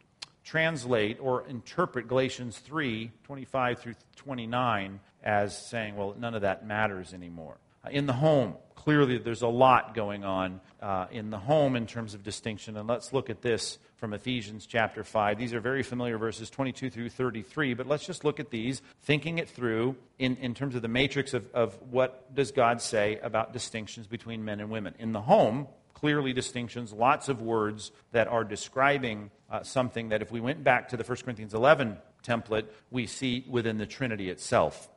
[0.44, 7.14] translate or interpret Galatians 3 25 through 29 as saying, well, none of that matters
[7.14, 7.58] anymore.
[7.86, 11.86] Uh, in the home, clearly there's a lot going on uh, in the home in
[11.88, 12.78] terms of distinction.
[12.78, 15.38] And let's look at this from Ephesians chapter 5.
[15.38, 19.40] These are very familiar verses 22 through 33, but let's just look at these, thinking
[19.40, 23.54] it through in, in terms of the matrix of, of what does God say about
[23.54, 24.94] distinctions between men and women.
[25.00, 30.32] In the home, clearly distinctions, lots of words that are describing uh, something that if
[30.32, 34.90] we went back to the 1 Corinthians 11 template, we see within the Trinity itself.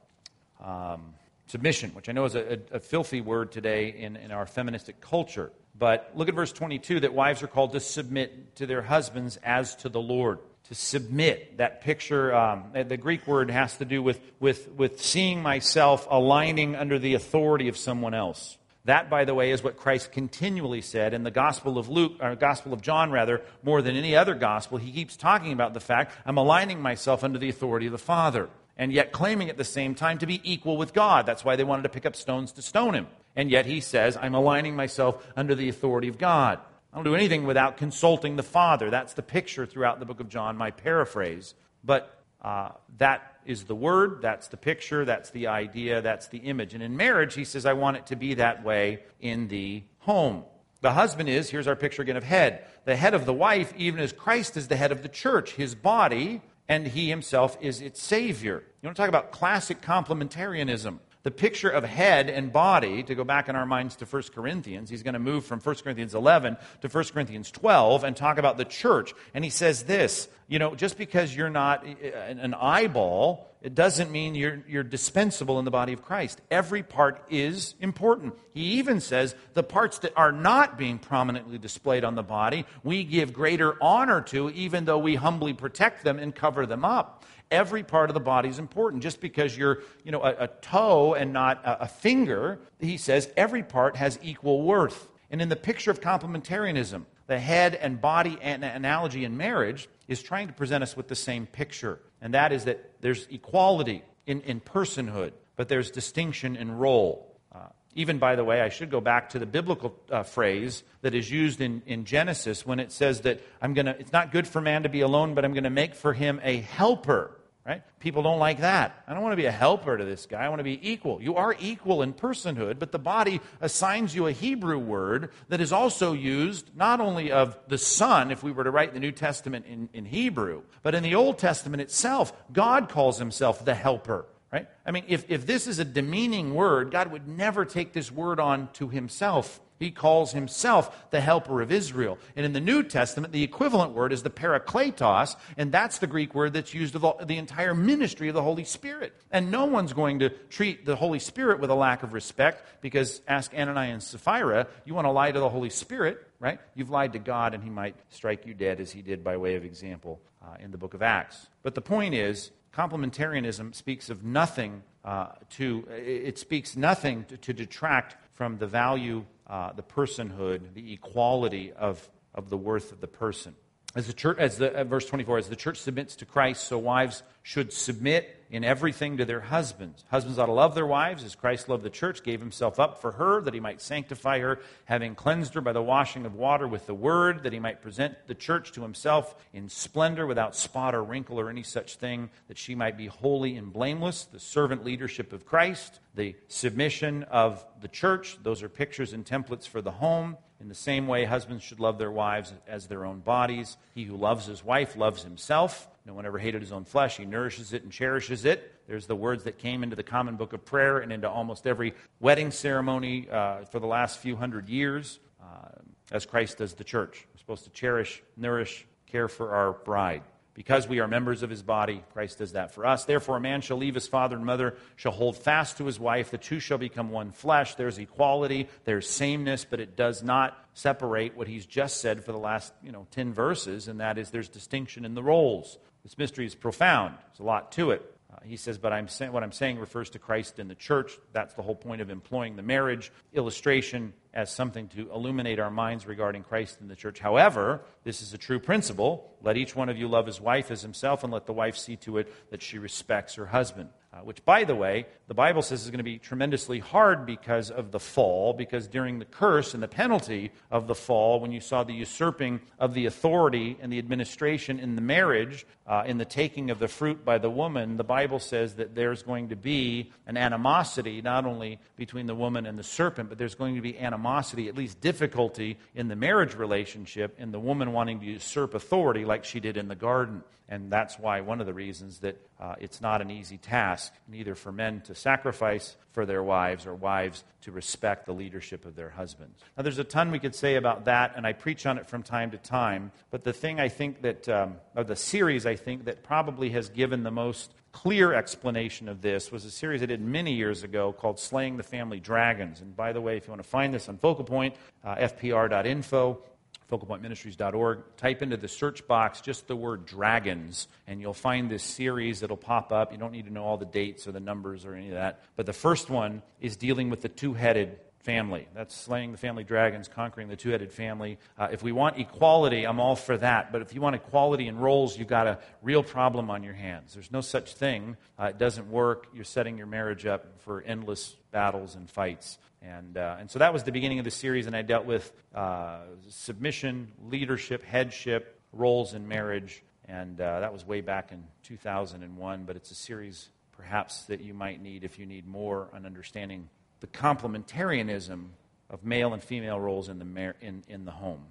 [0.62, 1.14] Um,
[1.50, 5.50] submission, which I know is a, a, filthy word today in, in our feministic culture.
[5.76, 9.74] But look at verse 22 that wives are called to submit to their husbands as
[9.76, 10.38] to the Lord.
[10.68, 15.42] To submit, that picture, um, the Greek word has to do with, with, with seeing
[15.42, 18.56] myself aligning under the authority of someone else.
[18.84, 22.36] That, by the way, is what Christ continually said in the Gospel of Luke, or
[22.36, 24.78] Gospel of John, rather, more than any other gospel.
[24.78, 28.48] He keeps talking about the fact I'm aligning myself under the authority of the Father
[28.80, 31.26] and yet claiming at the same time to be equal with God.
[31.26, 33.08] That's why they wanted to pick up stones to stone him.
[33.36, 36.58] And yet he says, I'm aligning myself under the authority of God.
[36.90, 38.88] I don't do anything without consulting the Father.
[38.88, 41.54] That's the picture throughout the book of John, my paraphrase.
[41.84, 46.72] But uh, that is the word, that's the picture, that's the idea, that's the image.
[46.72, 50.44] And in marriage, he says, I want it to be that way in the home.
[50.80, 54.00] The husband is, here's our picture again of head, the head of the wife, even
[54.00, 56.40] as Christ is the head of the church, his body,
[56.70, 58.62] and he himself is its savior.
[58.80, 61.00] You want to talk about classic complementarianism.
[61.22, 64.88] The picture of head and body, to go back in our minds to 1 Corinthians,
[64.88, 68.56] he's going to move from 1 Corinthians 11 to 1 Corinthians 12 and talk about
[68.56, 69.12] the church.
[69.34, 74.10] And he says this you know, just because you're not uh, an eyeball, it doesn't
[74.10, 76.40] mean you're, you're dispensable in the body of Christ.
[76.50, 78.34] Every part is important.
[78.52, 83.04] He even says the parts that are not being prominently displayed on the body, we
[83.04, 87.24] give greater honor to, even though we humbly protect them and cover them up.
[87.50, 89.02] Every part of the body is important.
[89.02, 93.28] Just because you're, you know, a, a toe and not a, a finger, he says
[93.36, 95.08] every part has equal worth.
[95.30, 100.48] And in the picture of complementarianism, the head and body analogy in marriage is trying
[100.48, 102.00] to present us with the same picture.
[102.20, 107.32] And that is that there's equality in, in personhood, but there's distinction in role.
[107.52, 111.14] Uh, even, by the way, I should go back to the biblical uh, phrase that
[111.14, 114.60] is used in, in Genesis when it says that I'm gonna, it's not good for
[114.60, 117.36] man to be alone, but I'm going to make for him a helper
[117.66, 117.82] Right?
[118.00, 119.04] People don't like that.
[119.06, 120.44] I don't want to be a helper to this guy.
[120.44, 121.22] I want to be equal.
[121.22, 125.70] You are equal in personhood, but the body assigns you a Hebrew word that is
[125.70, 129.66] also used not only of the Son, if we were to write the New Testament
[129.68, 134.24] in, in Hebrew, but in the Old Testament itself, God calls himself the helper.
[134.50, 134.66] Right?
[134.84, 138.40] I mean, if, if this is a demeaning word, God would never take this word
[138.40, 139.60] on to himself.
[139.80, 142.18] He calls himself the helper of Israel.
[142.36, 146.34] And in the New Testament, the equivalent word is the parakletos, and that's the Greek
[146.34, 149.16] word that's used of the entire ministry of the Holy Spirit.
[149.32, 153.22] And no one's going to treat the Holy Spirit with a lack of respect because
[153.26, 156.60] ask Ananias and Sapphira, you want to lie to the Holy Spirit, right?
[156.74, 159.54] You've lied to God, and he might strike you dead as he did by way
[159.54, 161.48] of example uh, in the book of Acts.
[161.62, 167.54] But the point is, complementarianism speaks of nothing uh, to, it speaks nothing to, to
[167.54, 173.08] detract from the value uh, the personhood, the equality of, of the worth of the
[173.08, 173.56] person.
[173.96, 176.78] As the church, as the uh, verse 24, as the church submits to Christ, so
[176.78, 180.04] wives should submit in everything to their husbands.
[180.10, 183.12] Husbands ought to love their wives as Christ loved the church, gave himself up for
[183.12, 186.86] her, that he might sanctify her, having cleansed her by the washing of water with
[186.86, 191.02] the word, that he might present the church to himself in splendor, without spot or
[191.02, 194.24] wrinkle or any such thing, that she might be holy and blameless.
[194.24, 199.66] The servant leadership of Christ, the submission of the church, those are pictures and templates
[199.66, 200.36] for the home.
[200.60, 203.78] In the same way, husbands should love their wives as their own bodies.
[203.94, 205.88] He who loves his wife loves himself.
[206.04, 207.16] No one ever hated his own flesh.
[207.16, 208.74] He nourishes it and cherishes it.
[208.86, 211.94] There's the words that came into the common book of prayer and into almost every
[212.20, 215.68] wedding ceremony uh, for the last few hundred years, uh,
[216.12, 217.26] as Christ does the church.
[217.32, 220.22] We're supposed to cherish, nourish, care for our bride.
[220.60, 223.06] Because we are members of his body, Christ does that for us.
[223.06, 226.30] Therefore, a man shall leave his father and mother, shall hold fast to his wife.
[226.30, 227.76] The two shall become one flesh.
[227.76, 232.38] There's equality, there's sameness, but it does not separate what he's just said for the
[232.38, 235.78] last you know, 10 verses, and that is there's distinction in the roles.
[236.02, 238.14] This mystery is profound, there's a lot to it.
[238.30, 241.12] Uh, he says, but I'm say- what I'm saying refers to Christ in the church.
[241.32, 246.06] That's the whole point of employing the marriage illustration as something to illuminate our minds
[246.06, 247.18] regarding Christ and the church.
[247.18, 249.36] However, this is a true principle.
[249.42, 251.96] Let each one of you love his wife as himself, and let the wife see
[251.96, 253.90] to it that she respects her husband.
[254.12, 257.70] uh, which, by the way, the Bible says is going to be tremendously hard because
[257.70, 261.60] of the fall, because during the curse and the penalty of the fall, when you
[261.60, 266.24] saw the usurping of the authority and the administration in the marriage, uh, in the
[266.24, 270.12] taking of the fruit by the woman, the Bible says that there's going to be
[270.24, 273.98] an animosity, not only between the woman and the serpent, but there's going to be
[273.98, 279.24] animosity, at least difficulty in the marriage relationship, in the woman wanting to usurp authority
[279.24, 280.44] like she did in the garden.
[280.68, 284.54] And that's why one of the reasons that uh, it's not an easy task, neither
[284.54, 289.10] for men to sacrifice for their wives or wives to respect the leadership of their
[289.10, 289.58] husbands.
[289.76, 292.22] Now, there's a ton we could say about that, and I preach on it from
[292.22, 293.10] time to time.
[293.32, 296.88] But the thing I think that, um, or the series I think that probably has
[296.88, 301.12] given the most clear explanation of this was a series I did many years ago
[301.12, 302.80] called Slaying the Family Dragons.
[302.80, 306.42] And by the way, if you want to find this on Focal Point, uh, fpr.info,
[306.90, 308.02] focalpointministries.org.
[308.16, 312.56] Type into the search box just the word dragons, and you'll find this series that'll
[312.56, 313.12] pop up.
[313.12, 315.40] You don't need to know all the dates or the numbers or any of that.
[315.56, 318.68] But the first one is dealing with the two headed family.
[318.74, 321.38] That's slaying the family dragons, conquering the two headed family.
[321.58, 323.72] Uh, if we want equality, I'm all for that.
[323.72, 327.14] But if you want equality in roles, you've got a real problem on your hands.
[327.14, 328.16] There's no such thing.
[328.38, 329.28] Uh, it doesn't work.
[329.34, 332.58] You're setting your marriage up for endless battles and fights.
[332.82, 335.32] And, uh, and so that was the beginning of the series, and I dealt with
[335.54, 339.82] uh, submission, leadership, headship, roles in marriage.
[340.08, 344.52] And uh, that was way back in 2001, but it's a series perhaps that you
[344.52, 346.68] might need if you need more on understanding
[347.00, 348.46] the complementarianism
[348.90, 351.44] of male and female roles in the, mar- in, in the home.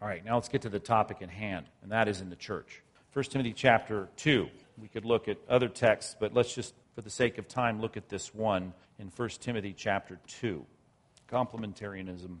[0.00, 2.36] All right, now let's get to the topic in hand, and that is in the
[2.36, 2.82] church.
[3.12, 4.48] 1 Timothy chapter 2.
[4.78, 7.96] We could look at other texts, but let's just, for the sake of time, look
[7.96, 10.64] at this one in 1 Timothy chapter 2.
[11.30, 12.38] Complementarianism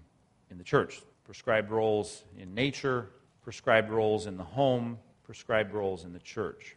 [0.50, 1.02] in the church.
[1.24, 3.08] Prescribed roles in nature,
[3.42, 6.76] prescribed roles in the home, prescribed roles in the church.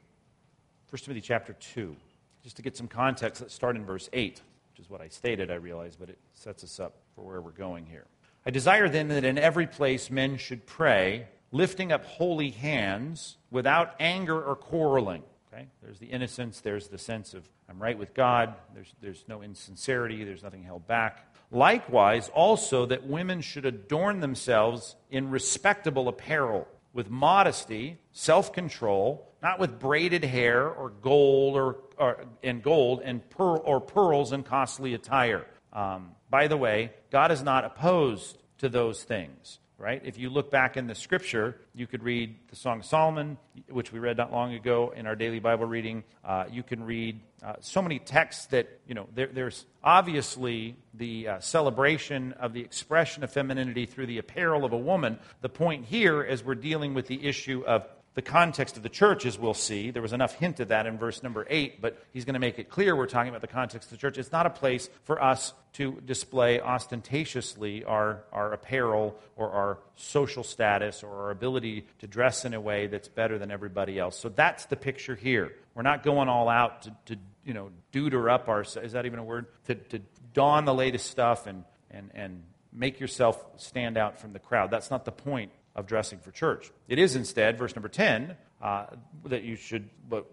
[0.90, 1.96] 1 Timothy chapter 2.
[2.44, 4.42] Just to get some context, let's start in verse 8
[4.74, 7.52] which is what I stated, I realize, but it sets us up for where we're
[7.52, 8.06] going here.
[8.44, 13.94] I desire then that in every place men should pray, lifting up holy hands without
[14.00, 15.22] anger or quarreling.
[15.54, 15.68] Okay?
[15.84, 20.24] There's the innocence, there's the sense of I'm right with God, there's, there's no insincerity,
[20.24, 21.32] there's nothing held back.
[21.52, 29.60] Likewise, also that women should adorn themselves in respectable apparel, with modesty, self control, not
[29.60, 34.94] with braided hair or gold or, or and gold and pearl, or pearls and costly
[34.94, 35.46] attire.
[35.72, 40.02] Um, by the way, God is not opposed to those things right?
[40.06, 43.38] If you look back in the scripture, you could read the Song of Solomon,
[43.70, 46.06] which we read not long ago in our daily Bible reading.
[46.24, 51.28] Uh, you can read uh, so many texts that, you know, there, there's obviously the
[51.28, 55.20] uh, celebration of the expression of femininity through the apparel of a woman.
[55.42, 57.86] The point here, as we're dealing with the issue of
[58.16, 60.98] the context of the church, as we'll see, there was enough hint of that in
[61.00, 63.88] verse number 8, but he's going to make it clear we're talking about the context
[63.88, 64.20] of the church.
[64.20, 70.44] It's not a place for us to display ostentatiously our, our apparel or our social
[70.44, 74.18] status or our ability to dress in a way that's better than everybody else.
[74.18, 75.52] So that's the picture here.
[75.74, 79.18] We're not going all out to, to you know, deuter up our, is that even
[79.18, 79.48] a word?
[79.66, 80.00] To, to
[80.34, 84.70] don the latest stuff and, and, and make yourself stand out from the crowd.
[84.70, 86.72] That's not the point of dressing for church.
[86.88, 88.86] It is instead, verse number 10, uh,
[89.26, 89.90] that you should,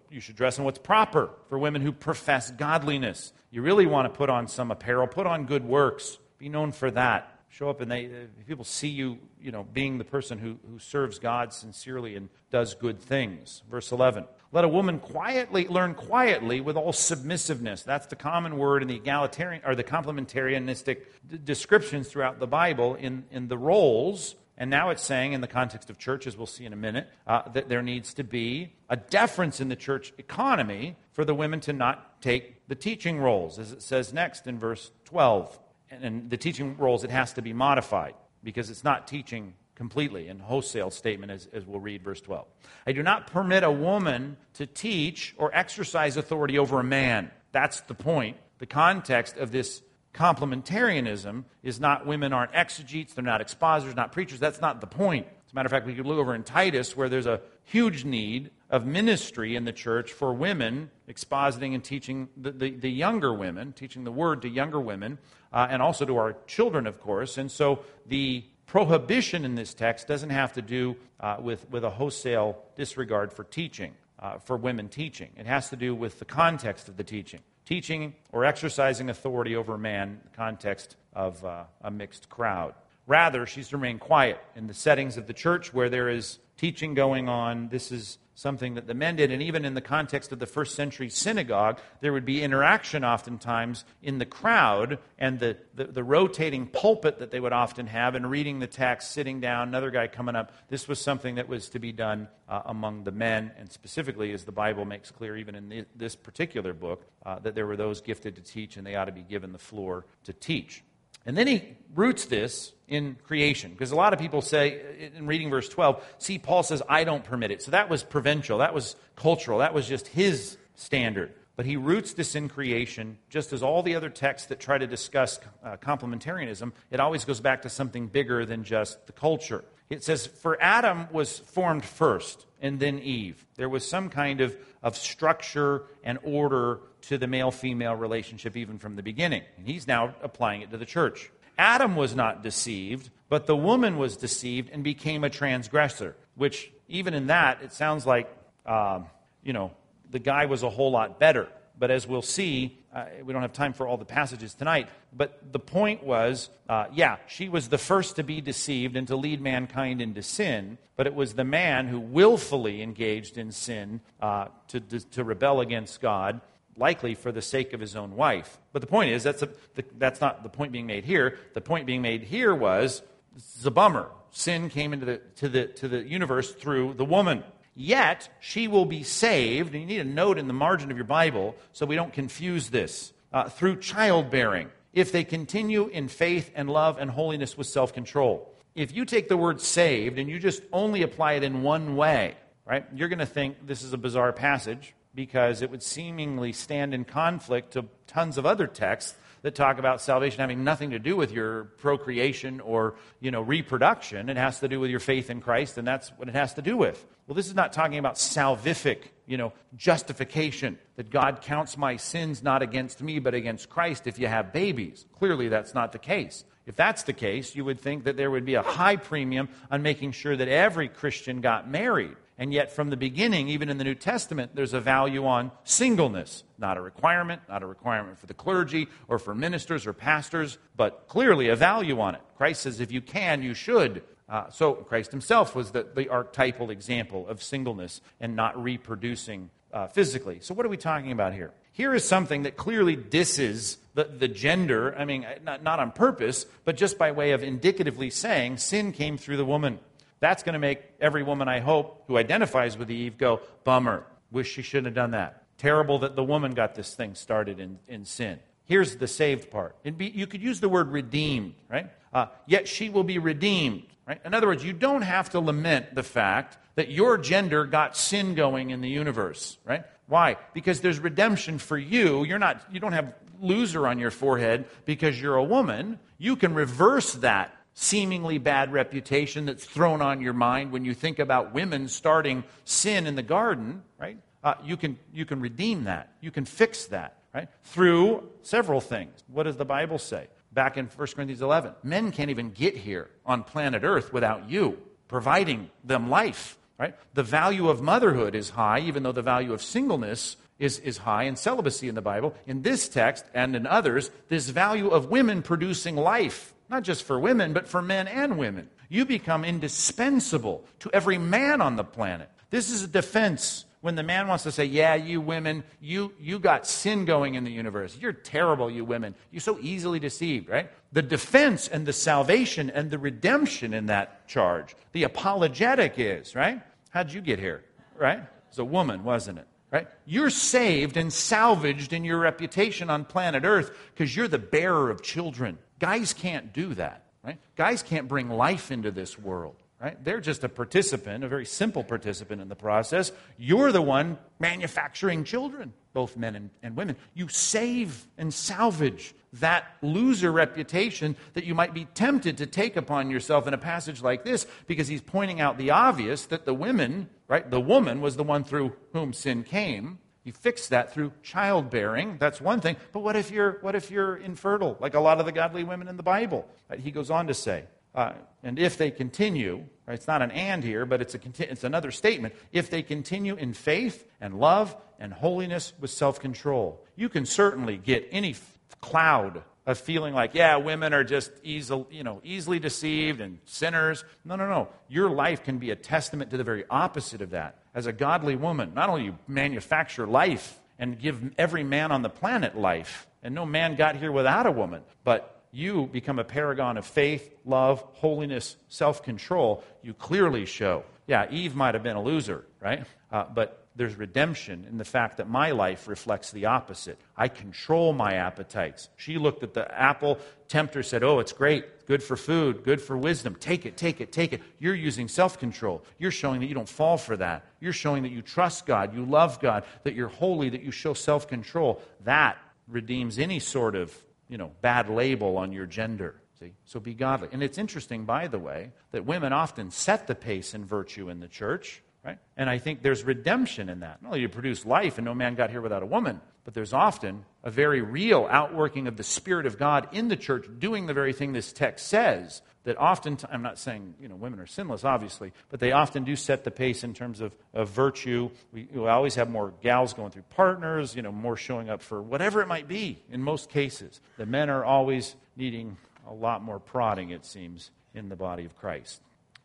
[0.09, 3.33] you should dress in what's proper for women who profess godliness.
[3.49, 6.91] You really want to put on some apparel, put on good works, be known for
[6.91, 7.39] that.
[7.49, 8.09] Show up and they,
[8.47, 12.75] people see you, you know, being the person who, who serves God sincerely and does
[12.75, 13.63] good things.
[13.69, 14.23] Verse 11.
[14.53, 17.83] Let a woman quietly learn quietly with all submissiveness.
[17.83, 22.95] That's the common word in the egalitarian or the complementarianistic d- descriptions throughout the Bible
[22.95, 26.45] in, in the roles and now it's saying, in the context of church, as we'll
[26.45, 30.13] see in a minute, uh, that there needs to be a deference in the church
[30.19, 34.59] economy for the women to not take the teaching roles, as it says next in
[34.59, 35.59] verse 12.
[35.89, 40.27] And, and the teaching roles, it has to be modified because it's not teaching completely
[40.27, 42.45] in wholesale statement, as, as we'll read verse 12.
[42.85, 47.31] I do not permit a woman to teach or exercise authority over a man.
[47.51, 48.37] That's the point.
[48.59, 49.81] The context of this
[50.13, 54.39] complementarianism is not women aren't exegetes, they're not expositors, not preachers.
[54.39, 55.27] That's not the point.
[55.51, 58.05] As a matter of fact, we could look over in Titus where there's a huge
[58.05, 63.33] need of ministry in the church for women expositing and teaching the, the, the younger
[63.33, 65.17] women, teaching the word to younger women,
[65.51, 67.37] uh, and also to our children, of course.
[67.37, 71.89] And so the prohibition in this text doesn't have to do uh, with, with a
[71.89, 75.31] wholesale disregard for teaching, uh, for women teaching.
[75.35, 79.77] It has to do with the context of the teaching teaching or exercising authority over
[79.77, 82.73] man in the context of uh, a mixed crowd.
[83.11, 86.93] Rather, she's to remain quiet in the settings of the church where there is teaching
[86.93, 87.67] going on.
[87.67, 89.31] This is something that the men did.
[89.31, 93.83] And even in the context of the first century synagogue, there would be interaction oftentimes
[94.01, 98.31] in the crowd and the, the, the, rotating pulpit that they would often have and
[98.31, 100.53] reading the text, sitting down, another guy coming up.
[100.69, 104.45] This was something that was to be done uh, among the men, and specifically, as
[104.45, 107.99] the Bible makes clear, even in the, this particular book, uh, that there were those
[107.99, 110.81] gifted to teach and they ought to be given the floor to teach.
[111.25, 113.71] And then he roots this in creation.
[113.71, 117.23] Because a lot of people say, in reading verse 12, see, Paul says, I don't
[117.23, 117.61] permit it.
[117.61, 121.33] So that was provincial, that was cultural, that was just his standard.
[121.55, 124.87] But he roots this in creation, just as all the other texts that try to
[124.87, 129.63] discuss uh, complementarianism, it always goes back to something bigger than just the culture.
[129.89, 133.45] It says, For Adam was formed first, and then Eve.
[133.55, 138.77] There was some kind of, of structure and order to the male female relationship even
[138.77, 139.43] from the beginning.
[139.57, 141.31] And he's now applying it to the church.
[141.57, 147.13] Adam was not deceived, but the woman was deceived and became a transgressor, which, even
[147.13, 148.29] in that, it sounds like,
[148.65, 149.07] um,
[149.43, 149.71] you know,
[150.09, 151.47] the guy was a whole lot better.
[151.77, 154.89] But as we'll see, uh, we don't have time for all the passages tonight.
[155.13, 159.15] But the point was uh, yeah, she was the first to be deceived and to
[159.15, 164.47] lead mankind into sin, but it was the man who willfully engaged in sin uh,
[164.69, 166.39] to, to, to rebel against God
[166.77, 168.59] likely for the sake of his own wife.
[168.73, 171.37] But the point is, that's, a, the, that's not the point being made here.
[171.53, 173.01] The point being made here was
[173.33, 174.09] this is a bummer.
[174.31, 177.43] Sin came into the, to, the, to the universe through the woman.
[177.75, 181.05] Yet she will be saved, and you need a note in the margin of your
[181.05, 186.69] Bible so we don't confuse this, uh, through childbearing, if they continue in faith and
[186.69, 188.53] love and holiness with self control.
[188.75, 192.35] If you take the word saved and you just only apply it in one way,
[192.65, 196.93] right, you're going to think this is a bizarre passage because it would seemingly stand
[196.93, 201.15] in conflict to tons of other texts that talk about salvation having nothing to do
[201.15, 204.29] with your procreation or you know reproduction.
[204.29, 206.61] It has to do with your faith in christ and that's what it has to
[206.61, 207.05] do with.
[207.27, 212.43] Well this is not talking about salvific you know justification that god counts my sins
[212.43, 215.05] not against me but against christ if you have babies.
[215.17, 216.43] Clearly that's not the case.
[216.67, 219.81] If that's the case you would think that there would be a high premium on
[219.81, 223.83] making sure that every christian got married and yet, from the beginning, even in the
[223.83, 226.43] New Testament, there's a value on singleness.
[226.57, 231.07] Not a requirement, not a requirement for the clergy or for ministers or pastors, but
[231.07, 232.21] clearly a value on it.
[232.37, 234.01] Christ says, if you can, you should.
[234.27, 239.85] Uh, so, Christ himself was the, the, archetypal example of singleness and not reproducing uh,
[239.89, 240.39] physically.
[240.41, 241.51] So, what are we talking about here?
[241.73, 246.47] Here is something that clearly disses the, the gender, I mean, not, not on purpose,
[246.65, 249.77] but just by way of indicatively saying sin came through the woman.
[250.21, 254.05] That's going to make every woman, I hope, who identifies with Eve go, bummer.
[254.31, 255.43] Wish she shouldn't have done that.
[255.57, 258.39] Terrible that the woman got this thing started in, in sin.
[258.65, 259.75] Here's the saved part.
[259.97, 261.91] Be, you could use the word redeemed, right?
[262.13, 264.21] Uh, yet she will be redeemed, right?
[264.23, 268.35] In other words, you don't have to lament the fact that your gender got sin
[268.35, 269.83] going in the universe, right?
[270.07, 270.37] Why?
[270.53, 272.23] Because there's redemption for you.
[272.23, 275.99] You're not, you don't have loser on your forehead because you're a woman.
[276.17, 281.19] You can reverse that seemingly bad reputation that's thrown on your mind when you think
[281.19, 284.17] about women starting sin in the garden, right?
[284.43, 286.13] Uh, you, can, you can redeem that.
[286.19, 287.47] You can fix that, right?
[287.63, 289.23] Through several things.
[289.27, 290.27] What does the Bible say?
[290.51, 294.77] Back in 1 Corinthians 11, men can't even get here on planet Earth without you
[295.07, 296.95] providing them life, right?
[297.13, 301.23] The value of motherhood is high, even though the value of singleness is, is high
[301.23, 302.33] in celibacy in the Bible.
[302.47, 307.19] In this text and in others, this value of women producing life not just for
[307.19, 308.69] women, but for men and women.
[308.89, 312.29] You become indispensable to every man on the planet.
[312.49, 316.39] This is a defense when the man wants to say, Yeah, you women, you, you
[316.39, 317.97] got sin going in the universe.
[317.99, 319.15] You're terrible, you women.
[319.31, 320.69] You're so easily deceived, right?
[320.93, 326.61] The defense and the salvation and the redemption in that charge, the apologetic is, right?
[326.91, 327.63] How'd you get here,
[327.97, 328.19] right?
[328.19, 329.47] It was a woman, wasn't it?
[329.71, 329.87] Right?
[330.05, 335.01] You're saved and salvaged in your reputation on planet Earth because you're the bearer of
[335.01, 335.57] children.
[335.79, 337.39] Guys can't do that, right?
[337.55, 340.03] Guys can't bring life into this world, right?
[340.03, 343.11] They're just a participant, a very simple participant in the process.
[343.37, 346.95] You're the one manufacturing children, both men and, and women.
[347.13, 353.09] You save and salvage that loser reputation that you might be tempted to take upon
[353.09, 357.09] yourself in a passage like this because he's pointing out the obvious that the women,
[357.27, 357.49] right?
[357.49, 362.17] The woman was the one through whom sin came you fix that through childbearing.
[362.19, 362.77] That's one thing.
[362.91, 365.87] But what if you're, what if you're infertile, like a lot of the godly women
[365.87, 366.47] in the Bible?
[366.77, 367.63] He goes on to say,
[367.93, 368.13] uh,
[368.43, 371.19] and if they continue, right, it's not an and here, but it's, a,
[371.51, 372.33] it's another statement.
[372.51, 377.77] If they continue in faith and love and holiness with self control, you can certainly
[377.77, 378.35] get any
[378.79, 384.03] cloud of feeling like, yeah, women are just easily, you know, easily deceived and sinners.
[384.25, 384.69] No, no, no.
[384.87, 387.59] Your life can be a testament to the very opposite of that.
[387.75, 392.09] As a godly woman, not only you manufacture life and give every man on the
[392.09, 396.77] planet life, and no man got here without a woman, but you become a paragon
[396.77, 399.63] of faith, love, holiness, self control.
[399.81, 400.83] You clearly show.
[401.07, 402.85] Yeah, Eve might have been a loser, right?
[403.11, 406.99] Uh, but there's redemption in the fact that my life reflects the opposite.
[407.15, 408.89] I control my appetites.
[408.97, 412.97] She looked at the apple, tempter said, Oh, it's great, good for food, good for
[412.97, 413.35] wisdom.
[413.35, 414.41] Take it, take it, take it.
[414.59, 415.83] You're using self control.
[415.97, 417.45] You're showing that you don't fall for that.
[417.59, 420.93] You're showing that you trust God, you love God, that you're holy, that you show
[420.93, 421.81] self control.
[422.03, 422.37] That
[422.67, 423.93] redeems any sort of
[424.31, 426.15] you know, bad label on your gender.
[426.39, 426.53] See?
[426.65, 427.27] So be godly.
[427.33, 431.19] And it's interesting, by the way, that women often set the pace in virtue in
[431.19, 431.83] the church.
[432.03, 432.17] Right?
[432.35, 434.01] And I think there's redemption in that.
[434.01, 436.73] Not only you produce life, and no man got here without a woman, but there's
[436.73, 440.93] often a very real outworking of the Spirit of God in the church doing the
[440.93, 442.41] very thing this text says.
[442.63, 446.15] That often, I'm not saying you know women are sinless, obviously, but they often do
[446.15, 448.29] set the pace in terms of, of virtue.
[448.53, 452.03] We, we always have more gals going through partners, you know, more showing up for
[452.03, 453.01] whatever it might be.
[453.11, 455.75] In most cases, the men are always needing
[456.07, 459.01] a lot more prodding, it seems, in the body of Christ.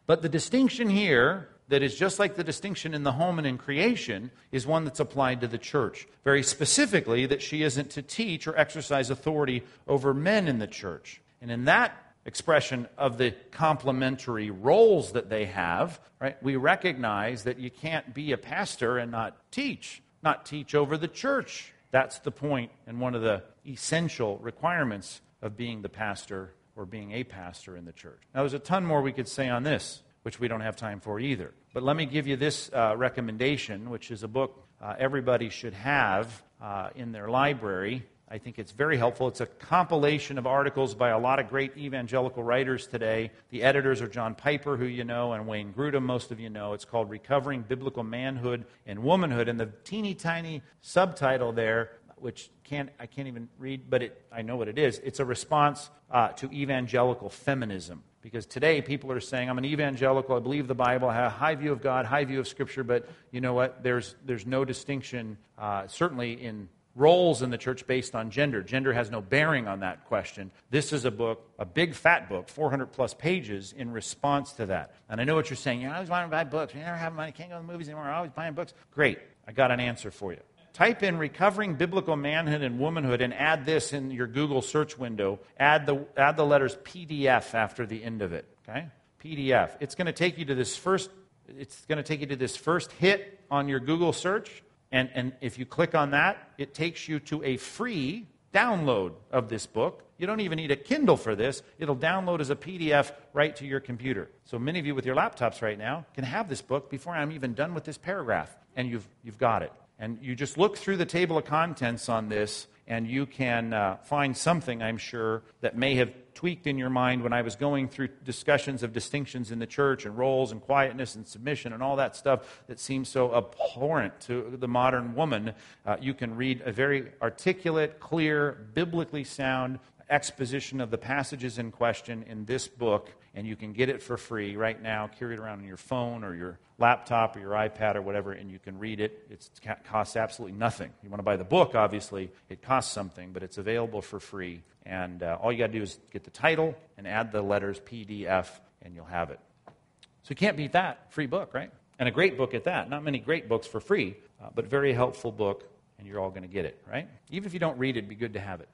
[0.07, 3.59] But the distinction here that is just like the distinction in the home and in
[3.59, 6.07] creation is one that's applied to the church.
[6.25, 11.21] Very specifically, that she isn't to teach or exercise authority over men in the church.
[11.41, 17.59] And in that expression of the complementary roles that they have, right, we recognize that
[17.59, 21.73] you can't be a pastor and not teach, not teach over the church.
[21.91, 27.13] That's the point and one of the essential requirements of being the pastor or being
[27.13, 28.21] a pastor in the church.
[28.35, 30.99] Now, there's a ton more we could say on this which we don't have time
[30.99, 31.55] for either.
[31.73, 35.73] But let me give you this uh, recommendation, which is a book uh, everybody should
[35.73, 38.05] have uh, in their library.
[38.29, 39.29] I think it's very helpful.
[39.29, 43.31] It's a compilation of articles by a lot of great evangelical writers today.
[43.51, 46.73] The editors are John Piper, who you know, and Wayne Grudem, most of you know.
[46.73, 49.47] It's called Recovering Biblical Manhood and Womanhood.
[49.47, 54.43] And the teeny tiny subtitle there which can't, I can't even read, but it, I
[54.43, 55.01] know what it is.
[55.05, 58.03] It's a response uh, to evangelical feminism.
[58.27, 61.37] Because today people are saying, I'm an evangelical, I believe the Bible, I have a
[61.37, 63.85] high view of God, high view of Scripture, but you know what?
[63.85, 68.63] There's, there's no distinction, uh, certainly in roles in the church based on gender.
[68.63, 70.51] Gender has no bearing on that question.
[70.71, 74.97] This is a book, a big fat book, 400 plus pages in response to that.
[75.09, 75.83] And I know what you're saying.
[75.83, 76.75] You know, I always want to buy books.
[76.75, 78.07] You never have money, can't go to the movies anymore.
[78.07, 78.75] I'm always buying books.
[78.91, 79.21] Great.
[79.47, 80.41] I got an answer for you
[80.77, 85.41] type in recovering biblical manhood and womanhood and add this in your Google search window.
[85.59, 88.47] Add the, add the letters PDF after the end of it.
[88.69, 88.89] Okay?
[89.25, 89.71] PDF.
[89.81, 91.11] It's going to take you to this first
[91.49, 94.63] it's going to take you to this first hit on your Google search.
[94.91, 99.49] And, and if you click on that, it takes you to a free download of
[99.49, 100.03] this book.
[100.19, 101.63] You don't even need a Kindle for this.
[101.79, 104.31] It'll download as a PDF right to your computer.
[104.45, 107.33] So many of you with your laptops right now can have this book before I'm
[107.33, 109.73] even done with this paragraph, and you've, you've got it.
[109.99, 113.97] And you just look through the table of contents on this, and you can uh,
[114.05, 117.89] find something, I'm sure, that may have tweaked in your mind when I was going
[117.89, 121.97] through discussions of distinctions in the church and roles and quietness and submission and all
[121.97, 125.55] that stuff that seems so abhorrent to the modern woman.
[125.87, 129.79] Uh, you can read a very articulate, clear, biblically sound
[130.09, 134.17] exposition of the passages in question in this book, and you can get it for
[134.17, 135.09] free right now.
[135.19, 138.51] Carry it around on your phone or your laptop or your iPad or whatever, and
[138.51, 139.27] you can read it.
[139.31, 139.49] It
[139.85, 140.91] costs absolutely nothing.
[141.03, 144.63] You want to buy the book, obviously, it costs something, but it's available for free.
[144.85, 147.81] And uh, all you got to do is get the title and add the letters
[147.81, 148.49] PDF,
[148.83, 149.41] and you'll have it.
[149.67, 151.13] So you can't beat that.
[151.13, 151.71] Free book, right?
[151.99, 152.91] And a great book at that.
[152.91, 155.65] Not many great books for free, uh, but very helpful book,
[155.99, 157.09] and you're all going to get it, right?
[157.31, 158.69] Even if you don't read it, it'd be good to have it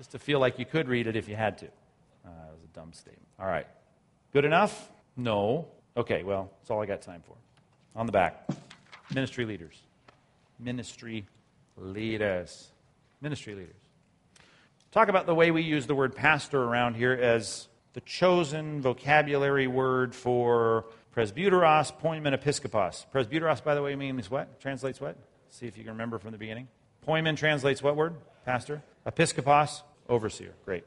[0.00, 1.66] just to feel like you could read it if you had to.
[1.66, 3.28] Uh, that was a dumb statement.
[3.38, 3.66] All right.
[4.32, 4.90] Good enough?
[5.14, 5.68] No.
[5.94, 7.34] Okay, well, that's all I got time for.
[7.94, 8.48] On the back
[9.14, 9.78] ministry leaders.
[10.58, 11.26] Ministry
[11.76, 12.70] leaders.
[13.20, 13.76] Ministry leaders.
[14.90, 19.66] Talk about the way we use the word pastor around here as the chosen vocabulary
[19.66, 23.04] word for presbyteros, poimen, episkopos.
[23.12, 24.60] Presbyteros, by the way, means what?
[24.60, 25.18] Translates what?
[25.50, 26.68] See if you can remember from the beginning.
[27.06, 28.14] Poimen translates what word?
[28.46, 28.82] Pastor.
[29.06, 30.52] Episkopos, Overseer.
[30.64, 30.84] Great.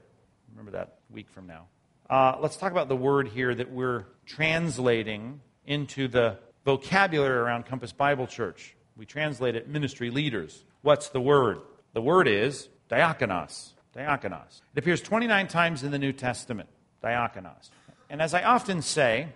[0.52, 1.68] Remember that week from now.
[2.10, 7.94] Uh, let's talk about the word here that we're translating into the vocabulary around Compass
[7.94, 8.76] Bible Church.
[8.98, 10.66] We translate it ministry leaders.
[10.82, 11.60] What's the word?
[11.94, 13.72] The word is diakonos.
[13.96, 14.62] Diakonos.
[14.76, 16.68] It appears 29 times in the New Testament.
[17.02, 17.70] Diakonos.
[18.10, 19.30] And as I often say,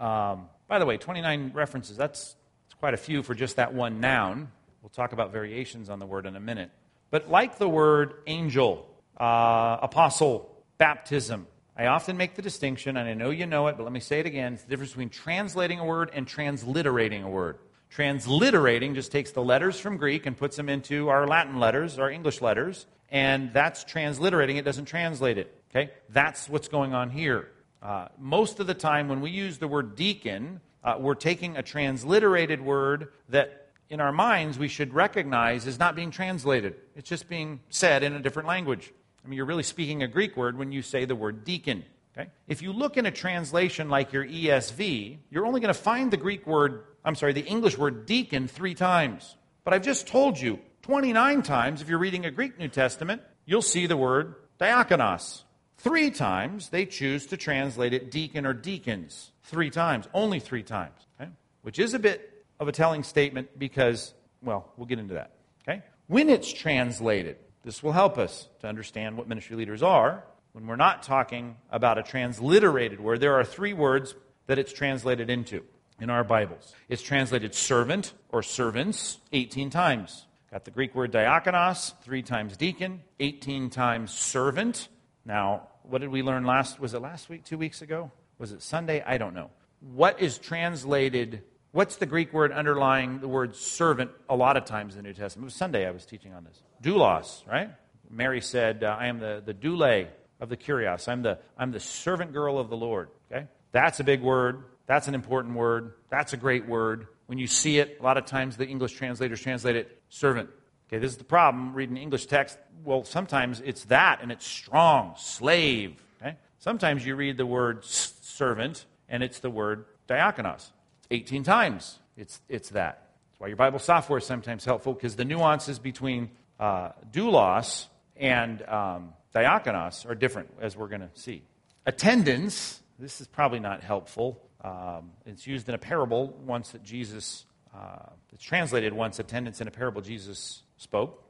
[0.00, 2.34] um, by the way, 29 references, that's,
[2.66, 4.50] that's quite a few for just that one noun.
[4.82, 6.70] We'll talk about variations on the word in a minute.
[7.10, 8.87] But like the word angel,
[9.18, 11.46] uh, apostle, baptism.
[11.76, 14.20] I often make the distinction, and I know you know it, but let me say
[14.20, 14.54] it again.
[14.54, 17.58] It's the difference between translating a word and transliterating a word.
[17.90, 22.10] Transliterating just takes the letters from Greek and puts them into our Latin letters, our
[22.10, 24.56] English letters, and that's transliterating.
[24.56, 25.54] It doesn't translate it.
[25.70, 25.92] Okay?
[26.08, 27.48] That's what's going on here.
[27.82, 31.62] Uh, most of the time, when we use the word deacon, uh, we're taking a
[31.62, 36.74] transliterated word that in our minds we should recognize is not being translated.
[36.96, 38.92] It's just being said in a different language.
[39.28, 41.84] I mean, you're really speaking a Greek word when you say the word deacon.
[42.16, 42.30] Okay?
[42.46, 46.16] If you look in a translation like your ESV, you're only going to find the
[46.16, 49.36] Greek word, I'm sorry, the English word deacon three times.
[49.64, 53.60] But I've just told you 29 times, if you're reading a Greek New Testament, you'll
[53.60, 55.42] see the word diakonos.
[55.76, 59.30] Three times they choose to translate it deacon or deacons.
[59.42, 61.30] Three times, only three times, okay?
[61.60, 65.32] which is a bit of a telling statement because, well, we'll get into that.
[65.68, 65.82] Okay?
[66.06, 67.36] When it's translated,
[67.68, 70.24] this will help us to understand what ministry leaders are.
[70.52, 74.14] When we're not talking about a transliterated word, there are three words
[74.46, 75.62] that it's translated into
[76.00, 76.72] in our Bibles.
[76.88, 80.24] It's translated servant or servants 18 times.
[80.50, 84.88] Got the Greek word diakonos, three times deacon, 18 times servant.
[85.26, 86.80] Now, what did we learn last?
[86.80, 88.10] Was it last week, two weeks ago?
[88.38, 89.04] Was it Sunday?
[89.06, 89.50] I don't know.
[89.80, 91.42] What is translated?
[91.72, 95.14] What's the Greek word underlying the word servant a lot of times in the New
[95.14, 95.44] Testament?
[95.44, 96.62] It was Sunday I was teaching on this.
[96.82, 97.70] Doulos, right?
[98.10, 100.06] Mary said, uh, I am the, the doule
[100.40, 101.08] of the kurios.
[101.08, 103.10] I'm the, I'm the servant girl of the Lord.
[103.30, 103.46] Okay?
[103.72, 104.64] That's a big word.
[104.86, 105.92] That's an important word.
[106.08, 107.08] That's a great word.
[107.26, 110.48] When you see it, a lot of times the English translators translate it servant.
[110.88, 112.56] Okay, this is the problem reading English text.
[112.82, 116.02] Well, sometimes it's that and it's strong, slave.
[116.22, 116.36] Okay?
[116.60, 120.70] Sometimes you read the word servant and it's the word diakonos.
[121.10, 123.10] 18 times it's, it's that.
[123.30, 127.86] That's why your Bible software is sometimes helpful because the nuances between uh, doulos
[128.16, 131.42] and um, diakonos are different, as we're going to see.
[131.86, 134.42] Attendants, this is probably not helpful.
[134.62, 139.68] Um, it's used in a parable once that Jesus, uh, it's translated once, attendants in
[139.68, 141.22] a parable Jesus spoke.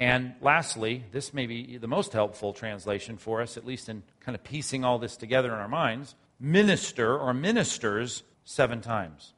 [0.00, 4.34] And lastly, this may be the most helpful translation for us, at least in kind
[4.34, 9.34] of piecing all this together in our minds minister or ministers seven times.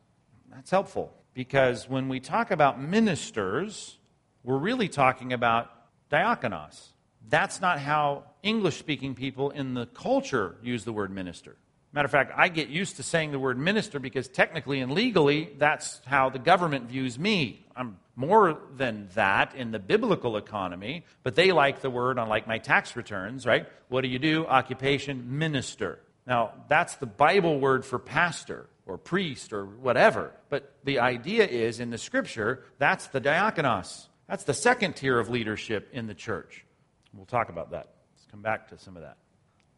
[0.51, 3.99] That's helpful because when we talk about ministers,
[4.45, 5.71] we're really talking about
[6.11, 6.93] diakonos.
[7.29, 11.57] That's not how English speaking people in the culture use the word minister.
[11.93, 15.51] Matter of fact, I get used to saying the word minister because technically and legally,
[15.57, 17.65] that's how the government views me.
[17.75, 22.47] I'm more than that in the biblical economy, but they like the word on like
[22.47, 23.67] my tax returns, right?
[23.89, 24.47] What do you do?
[24.47, 25.99] Occupation, minister.
[26.27, 30.33] Now, that's the Bible word for pastor or priest or whatever.
[30.49, 34.09] But the idea is in the scripture, that's the diakonos.
[34.29, 36.65] That's the second tier of leadership in the church.
[37.15, 37.89] We'll talk about that.
[38.15, 39.17] Let's come back to some of that.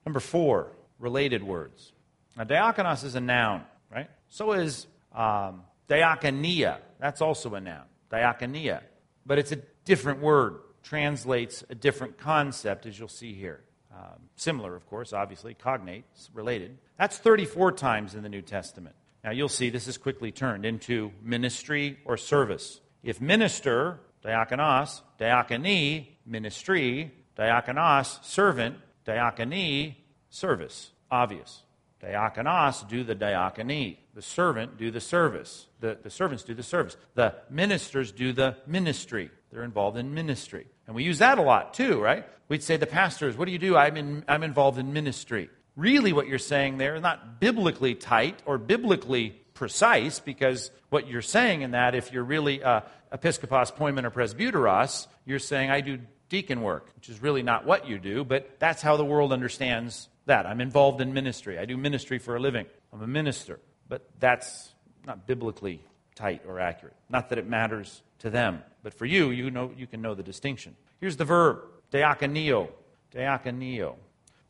[0.07, 1.93] Number four, related words.
[2.37, 4.09] Now, diakonos is a noun, right?
[4.29, 6.79] So is um, diakonia.
[6.99, 8.81] That's also a noun, diakonia.
[9.27, 13.65] But it's a different word, translates a different concept, as you'll see here.
[13.93, 16.79] Um, similar, of course, obviously, cognate, related.
[16.99, 18.95] That's 34 times in the New Testament.
[19.23, 22.81] Now, you'll see this is quickly turned into ministry or service.
[23.03, 29.97] If minister, diakonos, diakoni, ministry, diakonos, servant, diakoni,
[30.31, 30.91] service.
[31.11, 31.63] Obvious.
[32.03, 33.99] Diakonos do the diakoni.
[34.15, 35.67] The servant do the service.
[35.81, 36.97] The, the servants do the service.
[37.15, 39.31] The ministers do the ministry.
[39.53, 40.67] They're involved in ministry.
[40.87, 42.25] And we use that a lot too, right?
[42.49, 43.77] We'd say the pastors, what do you do?
[43.77, 45.51] I'm, in, I'm involved in ministry.
[45.77, 51.23] Really, what you're saying there is not biblically tight or biblically precise because what you're
[51.23, 52.81] saying in that, if you're really uh,
[53.13, 55.99] episkopos, poimen, or presbyteros, you're saying, I do
[56.29, 60.09] deacon work, which is really not what you do, but that's how the world understands
[60.27, 60.47] that.
[60.47, 61.59] I'm involved in ministry.
[61.59, 62.67] I do ministry for a living.
[62.93, 63.61] I'm a minister.
[63.89, 64.73] But that's
[65.05, 65.83] not biblically
[66.15, 66.95] tight or accurate.
[67.09, 70.23] Not that it matters to them, but for you, you know you can know the
[70.23, 70.77] distinction.
[71.01, 71.61] Here's the verb,
[71.93, 72.69] diakoneo.
[73.13, 73.97] Diakoneo.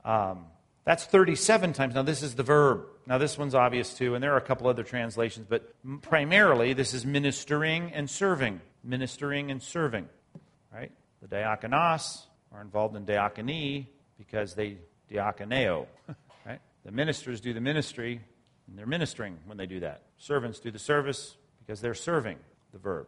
[0.05, 0.45] Um,
[0.85, 1.95] that's 37 times.
[1.95, 2.87] Now, this is the verb.
[3.07, 6.95] Now, this one's obvious too, and there are a couple other translations, but primarily this
[6.95, 8.61] is ministering and serving.
[8.83, 10.09] Ministering and serving.
[10.73, 10.93] Right?
[11.21, 13.87] The diakonos are involved in diakony
[14.19, 14.79] because they
[15.11, 15.87] diakoneo.
[16.47, 16.61] Right?
[16.87, 18.19] The ministers do the ministry,
[18.67, 20.01] and they're ministering when they do that.
[20.17, 22.39] Servants do the service because they're serving
[22.73, 23.07] the verb.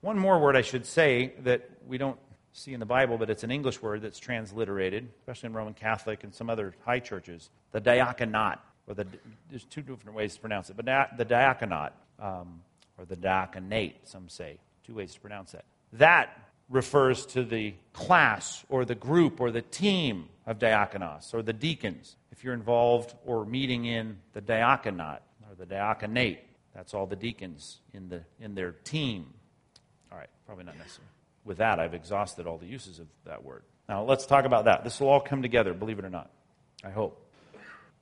[0.00, 2.18] One more word I should say that we don't
[2.56, 6.24] see in the Bible, but it's an English word that's transliterated, especially in Roman Catholic
[6.24, 7.50] and some other high churches.
[7.72, 9.06] The diaconate, or the,
[9.50, 10.86] there's two different ways to pronounce it, but
[11.16, 12.62] the diaconate, um,
[12.98, 14.58] or the diaconate, some say.
[14.86, 15.64] Two ways to pronounce that.
[15.92, 16.30] That
[16.70, 22.16] refers to the class or the group or the team of diaconos or the deacons.
[22.32, 26.38] If you're involved or meeting in the diaconate or the diaconate,
[26.74, 29.26] that's all the deacons in, the, in their team.
[30.10, 31.06] All right, probably not necessary.
[31.46, 33.62] With that, I've exhausted all the uses of that word.
[33.88, 34.82] Now, let's talk about that.
[34.82, 36.28] This will all come together, believe it or not.
[36.84, 37.24] I hope.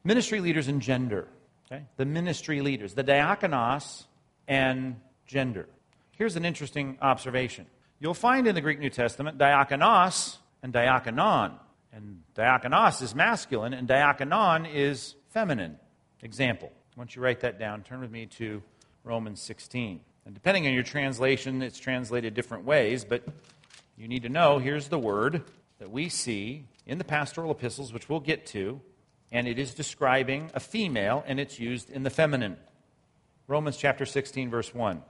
[0.02, 1.28] Ministry leaders and gender.
[1.70, 1.84] Okay?
[1.96, 4.04] The ministry leaders, the diakonos
[4.48, 5.68] and gender.
[6.12, 7.66] Here's an interesting observation.
[8.00, 11.52] You'll find in the Greek New Testament diakonos and diakonon.
[11.92, 15.78] And diakonos is masculine, and diakonon is feminine.
[16.22, 16.72] Example.
[16.96, 18.62] Once you write that down, turn with me to
[19.04, 20.00] Romans 16.
[20.24, 23.24] And depending on your translation, it's translated different ways, but
[23.96, 25.44] you need to know here's the word
[25.78, 28.80] that we see in the pastoral epistles, which we'll get to,
[29.30, 32.56] and it is describing a female, and it's used in the feminine.
[33.48, 35.02] Romans chapter 16, verse 1.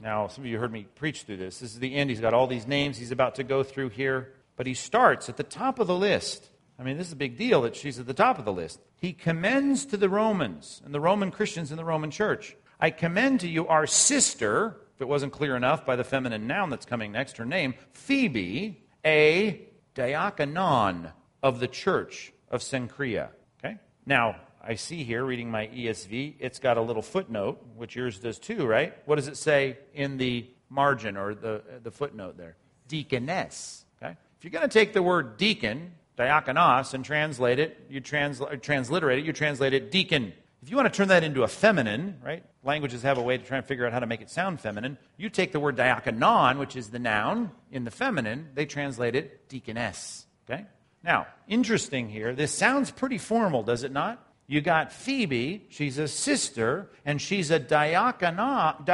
[0.00, 1.58] Now, some of you heard me preach through this.
[1.58, 2.10] This is the end.
[2.10, 5.36] He's got all these names he's about to go through here, but he starts at
[5.36, 6.50] the top of the list.
[6.78, 8.80] I mean, this is a big deal that she's at the top of the list.
[8.96, 13.40] He commends to the Romans and the Roman Christians in the Roman church I commend
[13.40, 17.12] to you our sister, if it wasn't clear enough by the feminine noun that's coming
[17.12, 21.12] next, her name, Phoebe, a diakonon
[21.44, 23.28] of the church of Cenchrea.
[23.64, 23.76] Okay?
[24.04, 28.40] Now, I see here, reading my ESV, it's got a little footnote, which yours does
[28.40, 28.92] too, right?
[29.06, 32.56] What does it say in the margin or the, the footnote there?
[32.88, 33.84] Deaconess.
[34.02, 34.16] Okay?
[34.38, 39.20] If you're going to take the word deacon, diakonos, and translate it, you transl- transliterate
[39.20, 40.32] it, you translate it deacon.
[40.62, 42.44] If you want to turn that into a feminine, right?
[42.62, 44.96] Languages have a way to try and figure out how to make it sound feminine.
[45.16, 49.48] You take the word diakonon, which is the noun in the feminine, they translate it
[49.48, 50.24] deaconess.
[50.48, 50.64] Okay?
[51.02, 54.24] Now, interesting here, this sounds pretty formal, does it not?
[54.46, 58.86] You got Phoebe, she's a sister, and she's a diakonon,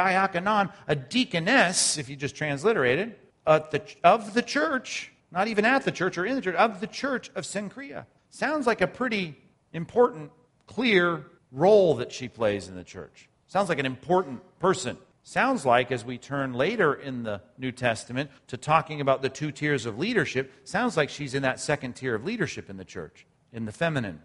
[0.87, 5.83] a deaconess, if you just transliterate it, of the, of the church, not even at
[5.83, 8.05] the church or in the church, of the church of Cenchrea.
[8.31, 9.37] Sounds like a pretty
[9.71, 10.31] important,
[10.65, 13.29] clear role that she plays in the church.
[13.47, 14.97] Sounds like an important person.
[15.23, 19.51] Sounds like, as we turn later in the New Testament to talking about the two
[19.51, 23.25] tiers of leadership, sounds like she's in that second tier of leadership in the church,
[23.51, 24.21] in the feminine.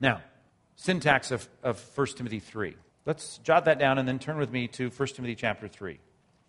[0.00, 0.22] Now,
[0.76, 2.74] syntax of, of 1 Timothy 3.
[3.06, 5.98] Let's jot that down and then turn with me to 1 Timothy chapter 3.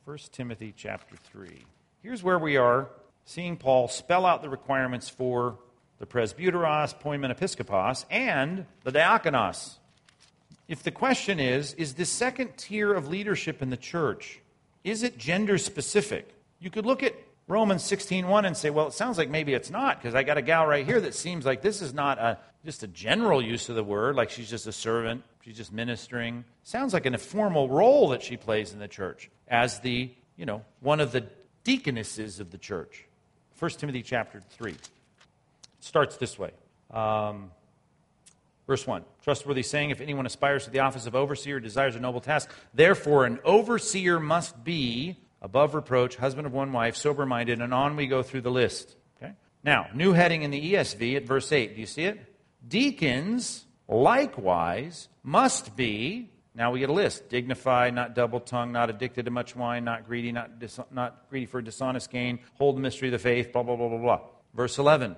[0.06, 1.66] 1 Timothy chapter 3.
[2.02, 2.90] Here's where we are
[3.26, 5.60] seeing Paul spell out the requirements for
[6.00, 9.78] the presbyteros, poimen episkopos, and the diakonos.
[10.72, 14.40] If the question is, is this second tier of leadership in the church,
[14.86, 16.34] is it gender specific?
[16.62, 17.14] You could look at
[17.50, 20.42] Romans 16.1 and say, well, it sounds like maybe it's not, because I got a
[20.42, 23.76] gal right here that seems like this is not a, just a general use of
[23.76, 26.46] the word, like she's just a servant, she's just ministering.
[26.64, 30.64] Sounds like an informal role that she plays in the church as the, you know,
[30.80, 31.26] one of the
[31.66, 33.04] deaconesses of the church.
[33.60, 34.72] 1 Timothy chapter 3.
[34.72, 34.80] It
[35.82, 36.52] starts this way.
[36.92, 37.52] Um,
[38.68, 42.22] Verse 1 Trustworthy saying, if anyone aspires to the office of overseer, desires a noble
[42.22, 47.74] task, therefore an overseer must be above reproach, husband of one wife, sober minded, and
[47.74, 48.96] on we go through the list.
[49.18, 49.34] Okay?
[49.64, 51.76] Now, new heading in the ESV at verse 8.
[51.76, 52.20] Do you see it?
[52.68, 59.26] Deacons likewise must be, now we get a list dignified, not double tongued, not addicted
[59.26, 63.08] to much wine, not greedy, not, dis- not greedy for dishonest gain, hold the mystery
[63.08, 64.20] of the faith, blah, blah, blah, blah, blah.
[64.54, 65.16] Verse 11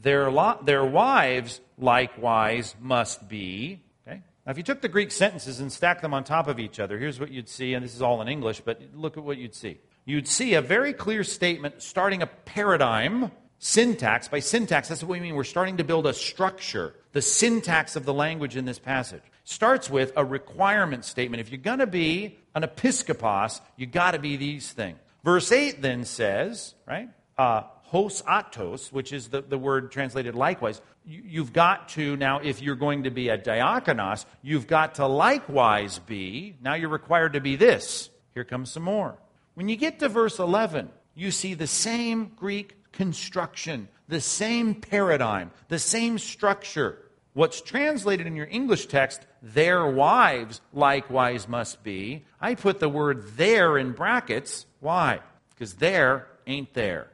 [0.00, 3.82] their, lo- their wives likewise must be.
[4.06, 4.22] Okay?
[4.44, 6.98] Now, if you took the Greek sentences and stacked them on top of each other,
[6.98, 9.54] here's what you'd see, and this is all in English, but look at what you'd
[9.54, 9.78] see.
[10.04, 14.28] You'd see a very clear statement starting a paradigm, syntax.
[14.28, 15.34] By syntax, that's what we mean.
[15.34, 19.22] We're starting to build a structure, the syntax of the language in this passage.
[19.44, 21.40] Starts with a requirement statement.
[21.40, 24.98] If you're going to be an episkopos, you got to be these things.
[25.24, 27.08] Verse 8 then says, right?
[27.36, 32.40] Uh, hos autos, which is the, the word translated likewise, you, have got to, now,
[32.40, 37.34] if you're going to be a diakonos, you've got to likewise be, now you're required
[37.34, 38.10] to be this.
[38.34, 39.16] Here comes some more.
[39.54, 45.52] When you get to verse 11, you see the same Greek construction, the same paradigm,
[45.68, 46.98] the same structure.
[47.34, 52.24] What's translated in your English text, their wives likewise must be.
[52.40, 54.66] I put the word there in brackets.
[54.80, 55.20] Why?
[55.50, 57.10] Because there ain't there.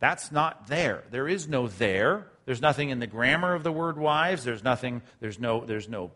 [0.00, 1.04] That's not there.
[1.10, 2.26] There is no there.
[2.46, 4.42] There's nothing in the grammar of the word wives.
[4.42, 6.10] There's nothing, there's no, there's no,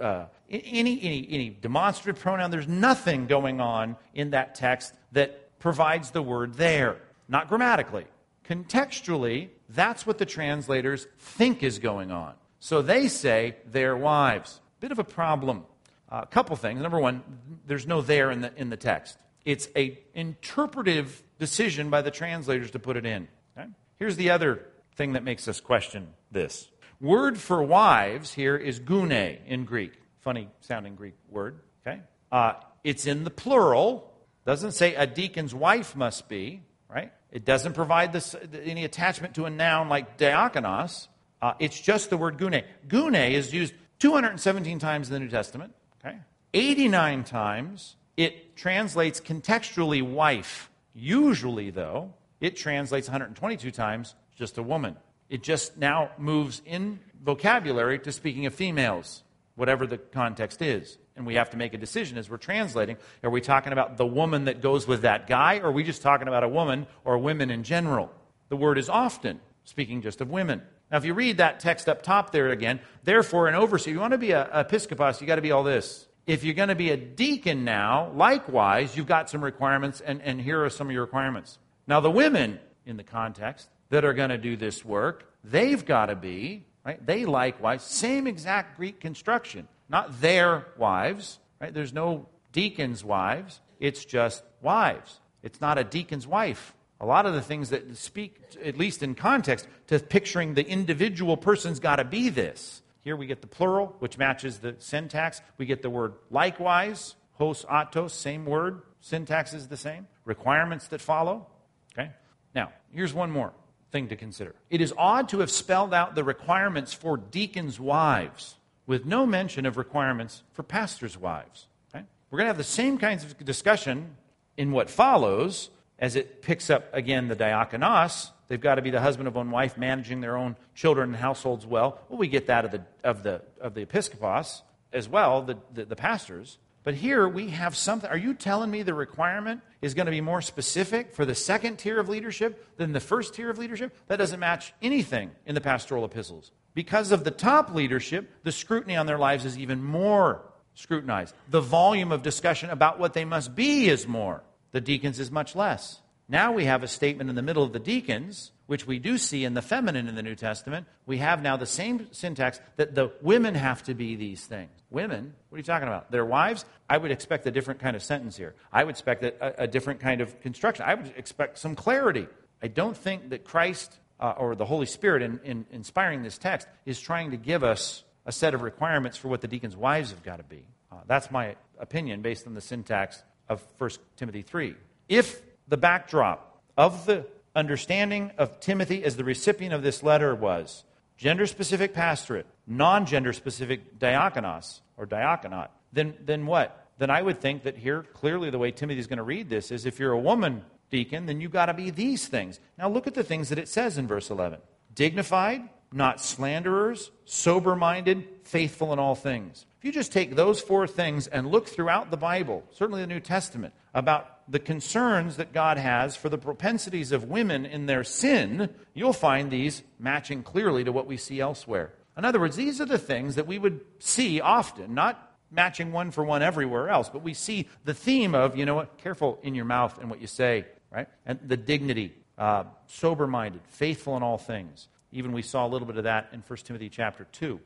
[0.00, 2.50] uh, any, any, any demonstrative pronoun.
[2.50, 6.98] There's nothing going on in that text that provides the word there.
[7.28, 8.04] Not grammatically.
[8.48, 12.34] Contextually, that's what the translators think is going on.
[12.60, 14.60] So they say their wives.
[14.80, 15.64] Bit of a problem.
[16.10, 16.80] A couple things.
[16.80, 17.22] Number one,
[17.66, 19.18] there's no there in the, in the text.
[19.44, 23.28] It's a interpretive decision by the translators to put it in.
[23.56, 23.68] Okay?
[23.98, 24.66] Here's the other
[24.96, 26.68] thing that makes us question this.
[27.00, 29.92] Word for wives here is gune in Greek.
[30.20, 31.60] Funny sounding Greek word.
[31.86, 32.00] Okay?
[32.30, 34.12] Uh, it's in the plural.
[34.44, 37.12] Doesn't say a deacon's wife must be, right?
[37.30, 38.34] It doesn't provide this,
[38.64, 41.08] any attachment to a noun like diakonos.
[41.40, 42.64] Uh, it's just the word gune.
[42.88, 45.74] Gune is used 217 times in the New Testament.
[46.04, 46.16] Okay?
[46.54, 50.67] 89 times it translates contextually wife.
[51.00, 54.96] Usually, though, it translates 122 times just a woman.
[55.28, 59.22] It just now moves in vocabulary to speaking of females,
[59.54, 60.98] whatever the context is.
[61.14, 62.96] And we have to make a decision as we're translating.
[63.22, 66.02] Are we talking about the woman that goes with that guy, or are we just
[66.02, 68.10] talking about a woman or women in general?
[68.48, 70.62] The word is often speaking just of women.
[70.90, 74.14] Now, if you read that text up top there again, therefore, an overseer, you want
[74.14, 76.07] to be an episkopos, you got to be all this.
[76.28, 80.38] If you're going to be a deacon now, likewise, you've got some requirements, and, and
[80.38, 81.58] here are some of your requirements.
[81.86, 86.06] Now, the women in the context that are going to do this work, they've got
[86.06, 87.04] to be, right?
[87.04, 91.72] They likewise, same exact Greek construction, not their wives, right?
[91.72, 95.20] There's no deacon's wives, it's just wives.
[95.42, 96.74] It's not a deacon's wife.
[97.00, 101.38] A lot of the things that speak, at least in context, to picturing the individual
[101.38, 102.82] person's got to be this.
[103.08, 105.40] Here we get the plural, which matches the syntax.
[105.56, 108.82] We get the word likewise, hos autos, same word.
[109.00, 110.06] Syntax is the same.
[110.26, 111.46] Requirements that follow.
[111.94, 112.10] Okay?
[112.54, 113.54] Now, here's one more
[113.92, 114.54] thing to consider.
[114.68, 118.56] It is odd to have spelled out the requirements for deacons' wives
[118.86, 121.66] with no mention of requirements for pastors' wives.
[121.88, 122.04] Okay?
[122.30, 124.18] We're going to have the same kinds of discussion
[124.58, 128.32] in what follows as it picks up again the diakonos.
[128.48, 131.66] They've got to be the husband of one wife, managing their own children and households
[131.66, 132.00] well.
[132.08, 135.84] Well, we get that of the, of the, of the episkopos as well, the, the,
[135.84, 136.58] the pastors.
[136.82, 138.08] But here we have something.
[138.08, 141.76] Are you telling me the requirement is going to be more specific for the second
[141.76, 143.94] tier of leadership than the first tier of leadership?
[144.06, 146.50] That doesn't match anything in the pastoral epistles.
[146.74, 150.42] Because of the top leadership, the scrutiny on their lives is even more
[150.74, 151.34] scrutinized.
[151.50, 154.42] The volume of discussion about what they must be is more.
[154.70, 156.00] The deacons is much less.
[156.28, 159.44] Now we have a statement in the middle of the deacons, which we do see
[159.44, 160.86] in the feminine in the New Testament.
[161.06, 164.70] We have now the same syntax that the women have to be these things.
[164.90, 166.10] Women, what are you talking about?
[166.10, 166.66] Their wives?
[166.88, 168.54] I would expect a different kind of sentence here.
[168.70, 170.84] I would expect a, a different kind of construction.
[170.86, 172.26] I would expect some clarity.
[172.62, 176.68] I don't think that Christ uh, or the Holy Spirit, in, in inspiring this text,
[176.84, 180.22] is trying to give us a set of requirements for what the deacons' wives have
[180.22, 180.66] got to be.
[180.92, 184.74] Uh, that's my opinion based on the syntax of 1 Timothy 3.
[185.08, 190.84] If the backdrop of the understanding of Timothy as the recipient of this letter was
[191.16, 196.86] gender specific pastorate, non gender specific diakonos or diaconate, then, then what?
[196.98, 199.70] Then I would think that here, clearly, the way Timothy is going to read this
[199.70, 202.58] is if you're a woman deacon, then you've got to be these things.
[202.76, 204.58] Now, look at the things that it says in verse 11
[204.94, 205.62] dignified,
[205.92, 209.64] not slanderers, sober minded, faithful in all things.
[209.78, 213.20] If you just take those four things and look throughout the Bible, certainly the New
[213.20, 218.70] Testament, about the concerns that God has for the propensities of women in their sin,
[218.94, 221.92] you'll find these matching clearly to what we see elsewhere.
[222.16, 226.10] In other words, these are the things that we would see often, not matching one
[226.10, 229.54] for one everywhere else, but we see the theme of, you know what, careful in
[229.54, 231.08] your mouth and what you say, right?
[231.26, 234.88] And the dignity, uh, sober minded, faithful in all things.
[235.12, 237.60] Even we saw a little bit of that in 1 Timothy chapter 2.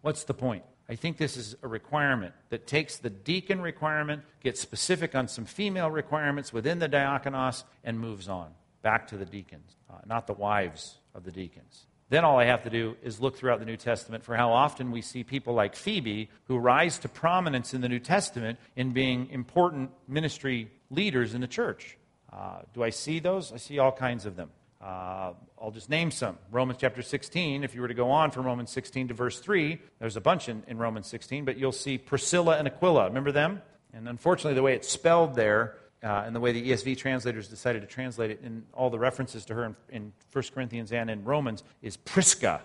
[0.00, 0.64] What's the point?
[0.88, 5.44] I think this is a requirement that takes the deacon requirement, gets specific on some
[5.44, 10.32] female requirements within the diakonos, and moves on back to the deacons, uh, not the
[10.32, 11.86] wives of the deacons.
[12.10, 14.90] Then all I have to do is look throughout the New Testament for how often
[14.90, 19.28] we see people like Phoebe who rise to prominence in the New Testament in being
[19.30, 21.98] important ministry leaders in the church.
[22.32, 23.52] Uh, do I see those?
[23.52, 24.50] I see all kinds of them.
[24.80, 26.38] Uh, I'll just name some.
[26.52, 29.80] Romans chapter 16, if you were to go on from Romans 16 to verse 3,
[29.98, 33.06] there's a bunch in, in Romans 16, but you'll see Priscilla and Aquila.
[33.06, 33.60] Remember them?
[33.92, 37.82] And unfortunately, the way it's spelled there, uh, and the way the ESV translators decided
[37.82, 41.24] to translate it in all the references to her in, in 1 Corinthians and in
[41.24, 42.62] Romans, is Prisca.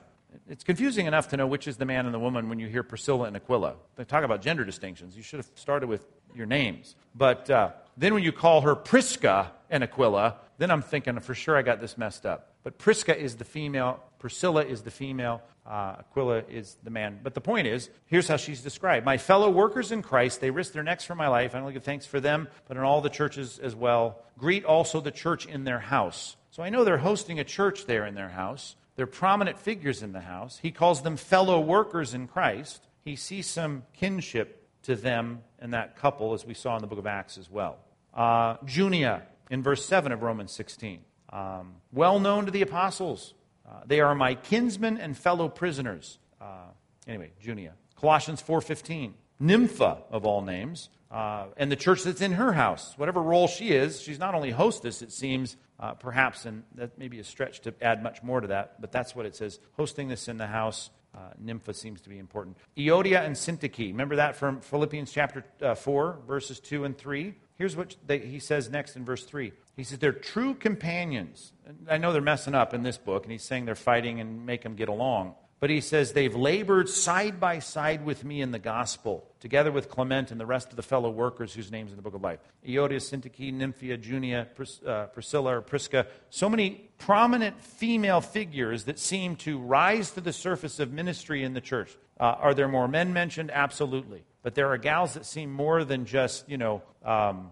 [0.48, 2.84] It's confusing enough to know which is the man and the woman when you hear
[2.84, 3.76] Priscilla and Aquila.
[3.96, 5.16] They talk about gender distinctions.
[5.16, 6.96] You should have started with your names.
[7.16, 11.58] But uh, then when you call her Prisca and Aquila, then I'm thinking for sure
[11.58, 12.54] I got this messed up.
[12.64, 17.20] But Prisca is the female, Priscilla is the female, uh, Aquila is the man.
[17.22, 20.72] But the point is, here's how she's described My fellow workers in Christ, they risk
[20.72, 21.54] their necks for my life.
[21.54, 24.24] I only give thanks for them, but in all the churches as well.
[24.38, 26.38] Greet also the church in their house.
[26.52, 28.78] So I know they're hosting a church there in their house.
[28.96, 30.60] They're prominent figures in the house.
[30.62, 32.88] He calls them fellow workers in Christ.
[33.04, 37.00] He sees some kinship to them and that couple, as we saw in the book
[37.00, 37.80] of Acts as well.
[38.14, 41.00] Uh, Junia, in verse 7 of Romans 16.
[41.32, 43.34] Um, well known to the apostles.
[43.68, 46.20] Uh, they are my kinsmen and fellow prisoners.
[46.40, 46.68] Uh,
[47.08, 47.74] anyway, Junia.
[47.96, 49.14] Colossians 4.15.
[49.40, 52.94] Nympha, of all names, uh, and the church that's in her house.
[52.98, 57.08] Whatever role she is, she's not only hostess, it seems, uh, perhaps, and that may
[57.08, 59.60] be a stretch to add much more to that, but that's what it says.
[59.74, 62.58] Hosting this in the house, uh, Nympha seems to be important.
[62.78, 63.88] Euodia and Syntyche.
[63.88, 67.36] Remember that from Philippians chapter uh, 4, verses 2 and 3?
[67.58, 69.54] Here's what they, he says next in verse 3.
[69.76, 71.54] He says, They're true companions.
[71.90, 74.64] I know they're messing up in this book, and he's saying they're fighting and make
[74.64, 75.36] them get along.
[75.60, 79.88] But he says, They've labored side by side with me in the gospel, together with
[79.88, 82.40] Clement and the rest of the fellow workers whose names in the book of life.
[82.68, 86.08] Euodia, Syntyche, Nymphia, Junia, Pris, uh, Priscilla, or Prisca.
[86.30, 91.54] So many prominent female figures that seem to rise to the surface of ministry in
[91.54, 91.96] the church.
[92.20, 93.52] Uh, are there more men mentioned?
[93.52, 94.24] Absolutely.
[94.44, 97.52] But there are gals that seem more than just, you know, um,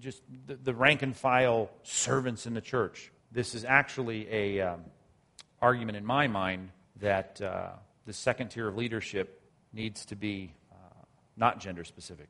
[0.00, 3.12] just the, the, rank and file servants in the church.
[3.30, 4.80] This is actually a um,
[5.62, 6.70] argument in my mind
[7.00, 7.70] that uh,
[8.06, 9.40] the second tier of leadership
[9.72, 10.74] needs to be uh,
[11.36, 12.28] not gender specific.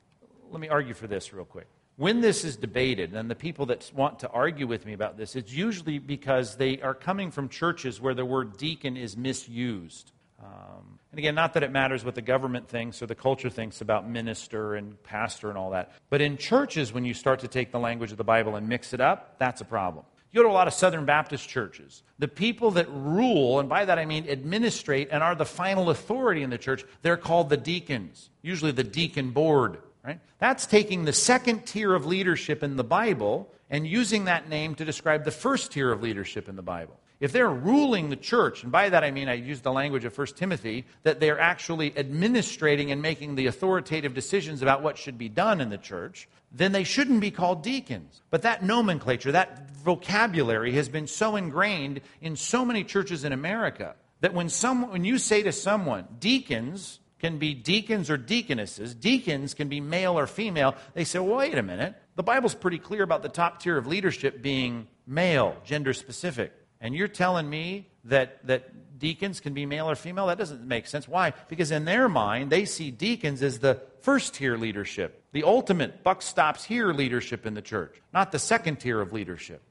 [0.51, 1.67] Let me argue for this real quick.
[1.95, 5.35] When this is debated, and the people that want to argue with me about this,
[5.35, 10.11] it's usually because they are coming from churches where the word deacon is misused.
[10.43, 13.81] Um, and again, not that it matters what the government thinks or the culture thinks
[13.81, 15.91] about minister and pastor and all that.
[16.09, 18.93] But in churches, when you start to take the language of the Bible and mix
[18.93, 20.05] it up, that's a problem.
[20.31, 22.03] You go to a lot of Southern Baptist churches.
[22.17, 26.41] The people that rule, and by that I mean administrate and are the final authority
[26.41, 29.79] in the church, they're called the deacons, usually the deacon board.
[30.03, 30.19] Right?
[30.39, 34.85] That's taking the second tier of leadership in the Bible and using that name to
[34.85, 36.97] describe the first tier of leadership in the Bible.
[37.21, 40.17] If they're ruling the church, and by that I mean I use the language of
[40.17, 45.29] 1 Timothy, that they're actually administrating and making the authoritative decisions about what should be
[45.29, 48.23] done in the church, then they shouldn't be called deacons.
[48.31, 53.95] But that nomenclature, that vocabulary has been so ingrained in so many churches in America
[54.21, 59.53] that when, some, when you say to someone, deacons can be deacons or deaconesses, deacons
[59.53, 61.95] can be male or female, they say, well, wait a minute.
[62.15, 66.51] The Bible's pretty clear about the top tier of leadership being male, gender specific.
[66.81, 70.27] And you're telling me that, that deacons can be male or female?
[70.27, 71.07] That doesn't make sense.
[71.07, 71.33] Why?
[71.47, 76.21] Because in their mind, they see deacons as the first tier leadership, the ultimate buck
[76.23, 79.61] stops here leadership in the church, not the second tier of leadership.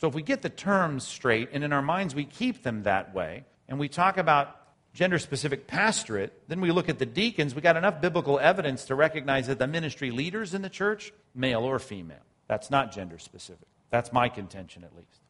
[0.00, 3.14] So if we get the terms straight and in our minds we keep them that
[3.14, 4.58] way, and we talk about
[4.94, 8.94] gender specific pastorate, then we look at the deacons, we got enough biblical evidence to
[8.94, 12.18] recognize that the ministry leaders in the church, male or female.
[12.48, 13.68] That's not gender specific.
[13.90, 15.21] That's my contention, at least.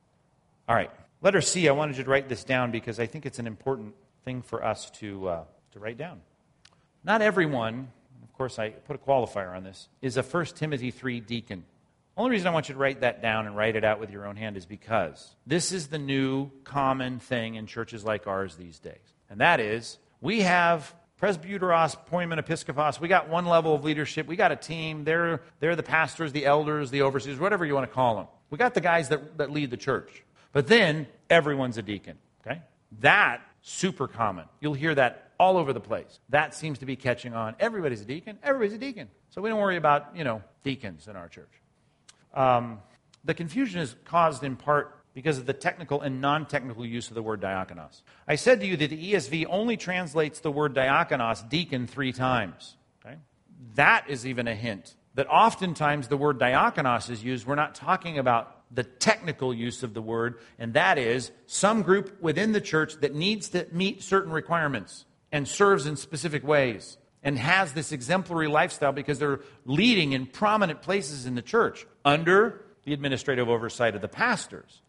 [0.68, 0.90] All right.
[1.20, 3.94] Letter C, I wanted you to write this down because I think it's an important
[4.24, 6.20] thing for us to, uh, to write down.
[7.04, 7.88] Not everyone,
[8.22, 11.64] of course, I put a qualifier on this, is a 1 Timothy 3 deacon.
[12.14, 14.10] The only reason I want you to write that down and write it out with
[14.10, 18.56] your own hand is because this is the new common thing in churches like ours
[18.56, 19.14] these days.
[19.30, 23.00] And that is, we have presbyteros, poimen, episkopos.
[23.00, 24.26] We got one level of leadership.
[24.26, 25.04] We got a team.
[25.04, 28.26] They're, they're the pastors, the elders, the overseers, whatever you want to call them.
[28.50, 30.24] We got the guys that, that lead the church.
[30.52, 32.18] But then everyone's a deacon.
[32.46, 32.60] Okay?
[33.00, 34.46] That super common.
[34.60, 36.20] You'll hear that all over the place.
[36.28, 37.56] That seems to be catching on.
[37.58, 38.38] Everybody's a deacon.
[38.42, 39.08] Everybody's a deacon.
[39.30, 41.52] So we don't worry about, you know, deacons in our church.
[42.34, 42.80] Um,
[43.24, 47.14] the confusion is caused in part because of the technical and non technical use of
[47.14, 48.02] the word diakonos.
[48.26, 52.76] I said to you that the ESV only translates the word diakonos, deacon, three times.
[53.04, 53.16] Okay?
[53.74, 57.46] That is even a hint that oftentimes the word diakonos is used.
[57.46, 62.20] We're not talking about the technical use of the word, and that is some group
[62.22, 67.38] within the church that needs to meet certain requirements and serves in specific ways and
[67.38, 72.92] has this exemplary lifestyle because they're leading in prominent places in the church under the
[72.92, 74.82] administrative oversight of the pastors.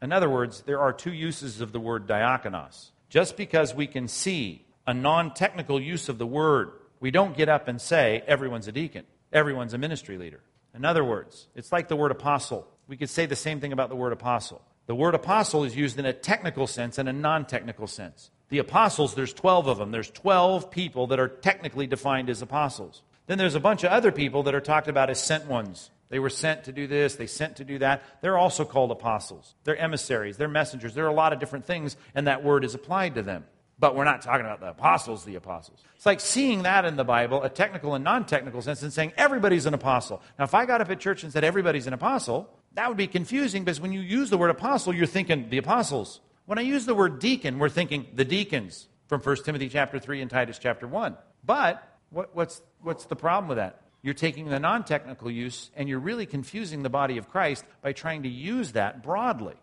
[0.00, 2.90] In other words, there are two uses of the word diakonos.
[3.08, 7.48] Just because we can see a non technical use of the word, we don't get
[7.48, 10.40] up and say, everyone's a deacon, everyone's a ministry leader.
[10.74, 12.68] In other words, it's like the word apostle.
[12.88, 14.62] We could say the same thing about the word apostle.
[14.86, 18.30] The word apostle is used in a technical sense and a non technical sense.
[18.48, 19.90] The apostles, there's 12 of them.
[19.90, 23.02] There's 12 people that are technically defined as apostles.
[23.26, 25.90] Then there's a bunch of other people that are talked about as sent ones.
[26.08, 28.02] They were sent to do this, they sent to do that.
[28.22, 29.54] They're also called apostles.
[29.64, 30.94] They're emissaries, they're messengers.
[30.94, 33.44] There are a lot of different things, and that word is applied to them.
[33.78, 35.84] But we're not talking about the apostles, the apostles.
[35.94, 39.12] It's like seeing that in the Bible, a technical and non technical sense, and saying
[39.18, 40.22] everybody's an apostle.
[40.38, 42.48] Now, if I got up at church and said everybody's an apostle,
[42.78, 46.20] that would be confusing because when you use the word apostle, you're thinking the apostles.
[46.46, 50.22] When I use the word deacon, we're thinking the deacons from 1 Timothy chapter 3
[50.22, 51.16] and Titus chapter 1.
[51.44, 53.82] But what, what's, what's the problem with that?
[54.02, 57.92] you're taking the non technical use and you're really confusing the body of Christ by
[57.92, 59.56] trying to use that broadly.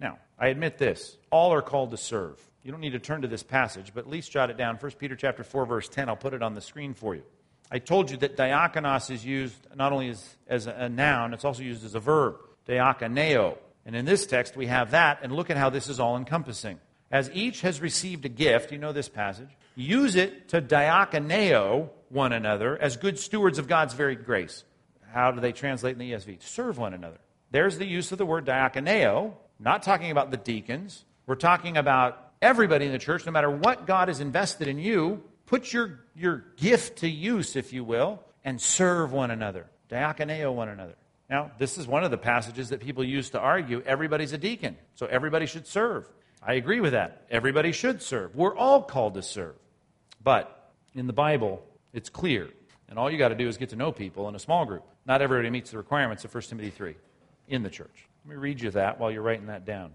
[0.00, 2.40] Now, I admit this all are called to serve.
[2.62, 4.76] You don't need to turn to this passage, but at least jot it down.
[4.76, 6.08] 1 Peter chapter 4, verse 10.
[6.08, 7.24] I'll put it on the screen for you.
[7.74, 11.62] I told you that diakonos is used not only as, as a noun, it's also
[11.62, 12.36] used as a verb,
[12.68, 13.56] diakoneo.
[13.86, 16.78] And in this text, we have that, and look at how this is all encompassing.
[17.10, 22.34] As each has received a gift, you know this passage, use it to diakoneo one
[22.34, 24.64] another as good stewards of God's very grace.
[25.10, 26.42] How do they translate in the ESV?
[26.42, 27.18] Serve one another.
[27.52, 31.06] There's the use of the word diakoneo, not talking about the deacons.
[31.26, 35.22] We're talking about everybody in the church, no matter what God has invested in you,
[35.52, 39.66] put your, your gift to use, if you will, and serve one another.
[39.90, 40.94] Diakoneo one another.
[41.28, 44.78] Now, this is one of the passages that people use to argue everybody's a deacon,
[44.94, 46.08] so everybody should serve.
[46.42, 47.26] I agree with that.
[47.30, 48.34] Everybody should serve.
[48.34, 49.54] We're all called to serve.
[50.24, 51.62] But in the Bible,
[51.92, 52.48] it's clear.
[52.88, 54.84] And all you got to do is get to know people in a small group.
[55.04, 56.94] Not everybody meets the requirements of 1 Timothy 3
[57.48, 58.08] in the church.
[58.24, 59.92] Let me read you that while you're writing that down.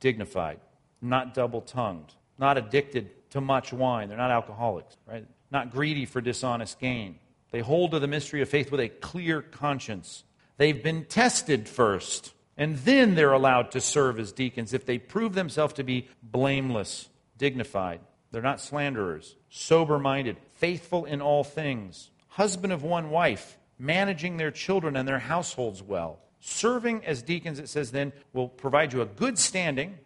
[0.00, 0.58] Dignified,
[1.00, 4.08] not double tongued, not addicted to much wine.
[4.08, 5.26] They're not alcoholics, right?
[5.50, 7.18] Not greedy for dishonest gain.
[7.50, 10.24] They hold to the mystery of faith with a clear conscience.
[10.58, 15.34] They've been tested first, and then they're allowed to serve as deacons if they prove
[15.34, 18.00] themselves to be blameless, dignified.
[18.30, 24.50] They're not slanderers, sober minded, faithful in all things, husband of one wife, managing their
[24.50, 26.18] children and their households well.
[26.40, 29.98] Serving as deacons, it says then, will provide you a good standing,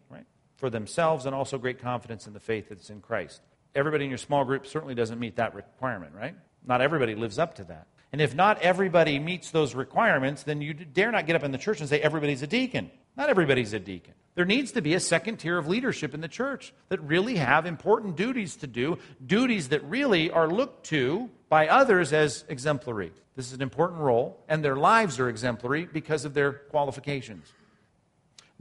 [0.62, 3.40] for themselves and also great confidence in the faith that's in Christ.
[3.74, 6.36] Everybody in your small group certainly doesn't meet that requirement, right?
[6.64, 7.88] Not everybody lives up to that.
[8.12, 11.58] And if not everybody meets those requirements, then you dare not get up in the
[11.58, 12.92] church and say everybody's a deacon.
[13.16, 14.14] Not everybody's a deacon.
[14.36, 17.66] There needs to be a second tier of leadership in the church that really have
[17.66, 23.10] important duties to do, duties that really are looked to by others as exemplary.
[23.34, 27.52] This is an important role, and their lives are exemplary because of their qualifications.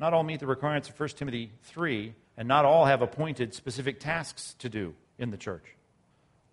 [0.01, 3.99] Not all meet the requirements of 1 Timothy 3, and not all have appointed specific
[3.99, 5.75] tasks to do in the church.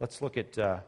[0.01, 0.81] Let's look at uh,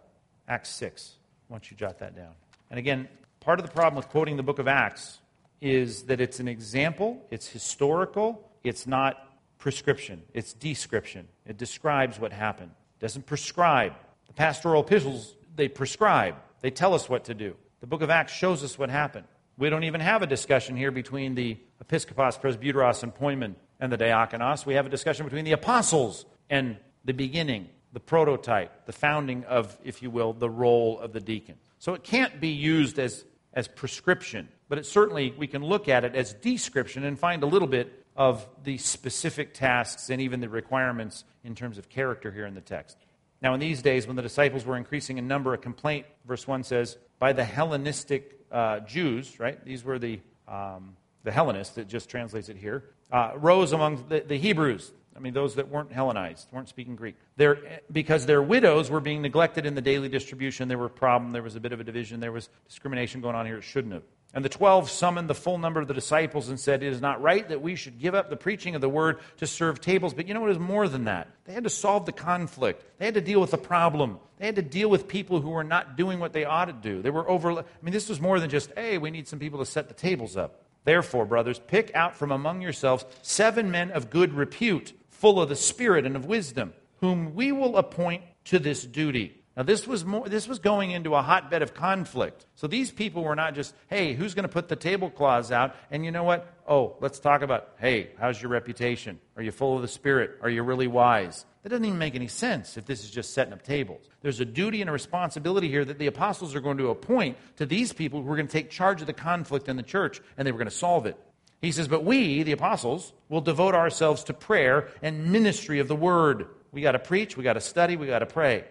[0.47, 1.15] Acts 6.
[1.49, 2.35] once you jot that down?
[2.69, 3.09] And again,
[3.41, 5.20] part of the problem with quoting the book of Acts
[5.62, 9.16] is that it's an example, it's historical, it's not
[9.57, 11.28] prescription, it's description.
[11.47, 12.73] It describes what happened.
[12.99, 13.95] It doesn't prescribe.
[14.27, 16.35] The pastoral epistles, they prescribe.
[16.61, 17.57] They tell us what to do.
[17.81, 19.24] The book of Acts shows us what happened.
[19.61, 23.99] We don't even have a discussion here between the episkopos, presbyteros, and poimen and the
[23.99, 24.65] diakonos.
[24.65, 29.77] We have a discussion between the apostles and the beginning the prototype, the founding of,
[29.85, 31.57] if you will, the role of the deacon.
[31.78, 36.05] So it can't be used as, as prescription, but it certainly, we can look at
[36.05, 40.49] it as description and find a little bit of the specific tasks and even the
[40.49, 42.97] requirements in terms of character here in the text.
[43.43, 46.62] Now, in these days, when the disciples were increasing in number, a complaint, verse 1
[46.62, 49.62] says, by the Hellenistic uh, Jews, right?
[49.64, 54.20] These were the, um, the Hellenists, it just translates it here, uh, rose among the,
[54.20, 57.16] the Hebrews I mean, those that weren't Hellenized, weren't speaking Greek.
[57.36, 57.59] They're,
[57.93, 61.43] because their widows were being neglected in the daily distribution, there were a problem, there
[61.43, 64.02] was a bit of a division, there was discrimination going on here it shouldn't have.
[64.32, 67.20] And the twelve summoned the full number of the disciples and said, It is not
[67.20, 70.15] right that we should give up the preaching of the word to serve tables.
[70.15, 71.28] But you know what is more than that?
[71.44, 72.85] They had to solve the conflict.
[72.98, 74.20] They had to deal with the problem.
[74.39, 77.02] They had to deal with people who were not doing what they ought to do.
[77.02, 77.51] They were over.
[77.52, 79.94] I mean, this was more than just, hey, we need some people to set the
[79.94, 80.62] tables up.
[80.85, 85.57] Therefore, brothers, pick out from among yourselves seven men of good repute full of the
[85.57, 89.39] Spirit and of wisdom, whom we will appoint to this duty.
[89.61, 92.47] Now, this was, more, this was going into a hotbed of conflict.
[92.55, 95.77] So these people were not just, hey, who's going to put the tablecloths out?
[95.91, 96.51] And you know what?
[96.66, 99.20] Oh, let's talk about, hey, how's your reputation?
[99.37, 100.39] Are you full of the Spirit?
[100.41, 101.45] Are you really wise?
[101.62, 104.09] That doesn't even make any sense if this is just setting up tables.
[104.23, 107.66] There's a duty and a responsibility here that the apostles are going to appoint to
[107.66, 110.47] these people who are going to take charge of the conflict in the church and
[110.47, 111.19] they were going to solve it.
[111.61, 115.97] He says, But we, the apostles, will devote ourselves to prayer and ministry of the
[115.97, 116.47] word.
[116.73, 118.65] We got to preach, we got to study, we got to pray.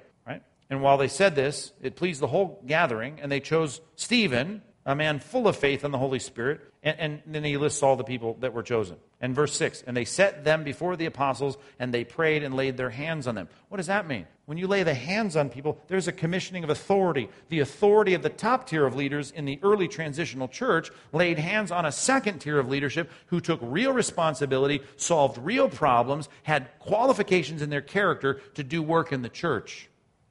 [0.70, 4.96] And while they said this, it pleased the whole gathering, and they chose Stephen, a
[4.96, 6.62] man full of faith in the Holy Spirit.
[6.82, 8.96] And, and, then he lists all the people that were chosen.
[9.20, 12.78] And verse 6 And they set them before the apostles, and they prayed and laid
[12.78, 13.50] their hands on them.
[13.68, 14.28] What does that mean?
[14.46, 17.30] When you lay the hands on people, there's a commissioning of authority.
[17.50, 21.72] The authority of the top tier of leaders in the early transitional church laid hands
[21.72, 27.62] on a second tier of leadership who took real responsibility, solved real problems, had qualifications
[27.62, 29.90] in their character to do work in the church.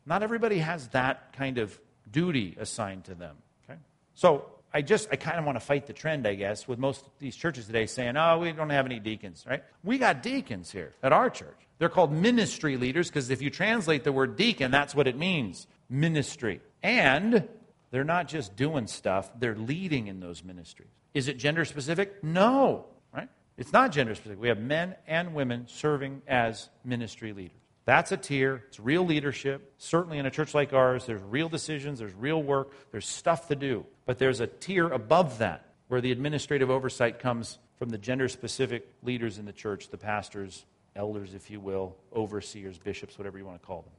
[0.09, 1.79] Not everybody has that kind of
[2.11, 3.37] duty assigned to them.
[3.69, 3.79] Okay?
[4.15, 7.03] So I just, I kind of want to fight the trend, I guess, with most
[7.03, 9.63] of these churches today saying, oh, we don't have any deacons, right?
[9.85, 11.59] We got deacons here at our church.
[11.79, 15.67] They're called ministry leaders because if you translate the word deacon, that's what it means
[15.91, 16.63] ministry.
[16.83, 17.47] And
[17.91, 20.91] They're not just doing stuff, they're leading in those ministries.
[21.15, 22.23] Is it gender specific?
[22.23, 23.29] No, right?
[23.57, 24.41] It's not gender specific.
[24.41, 27.57] We have men and women serving as ministry leaders.
[27.89, 28.65] That's a tier.
[28.69, 29.73] It's real leadership.
[29.79, 33.57] Certainly in a church like ours, there's real decisions, there's real work, there's stuff to
[33.57, 33.87] do.
[34.05, 38.87] But there's a tier above that where the administrative oversight comes from the gender specific
[39.03, 43.59] leaders in the church, the pastors, elders, if you will, overseers, bishops, whatever you want
[43.59, 43.93] to call them.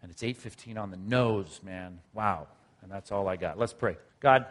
[0.00, 1.98] And it's 8:15 on the nose, man.
[2.14, 2.46] Wow.
[2.82, 3.58] And that's all I got.
[3.58, 3.96] Let's pray.
[4.20, 4.46] God,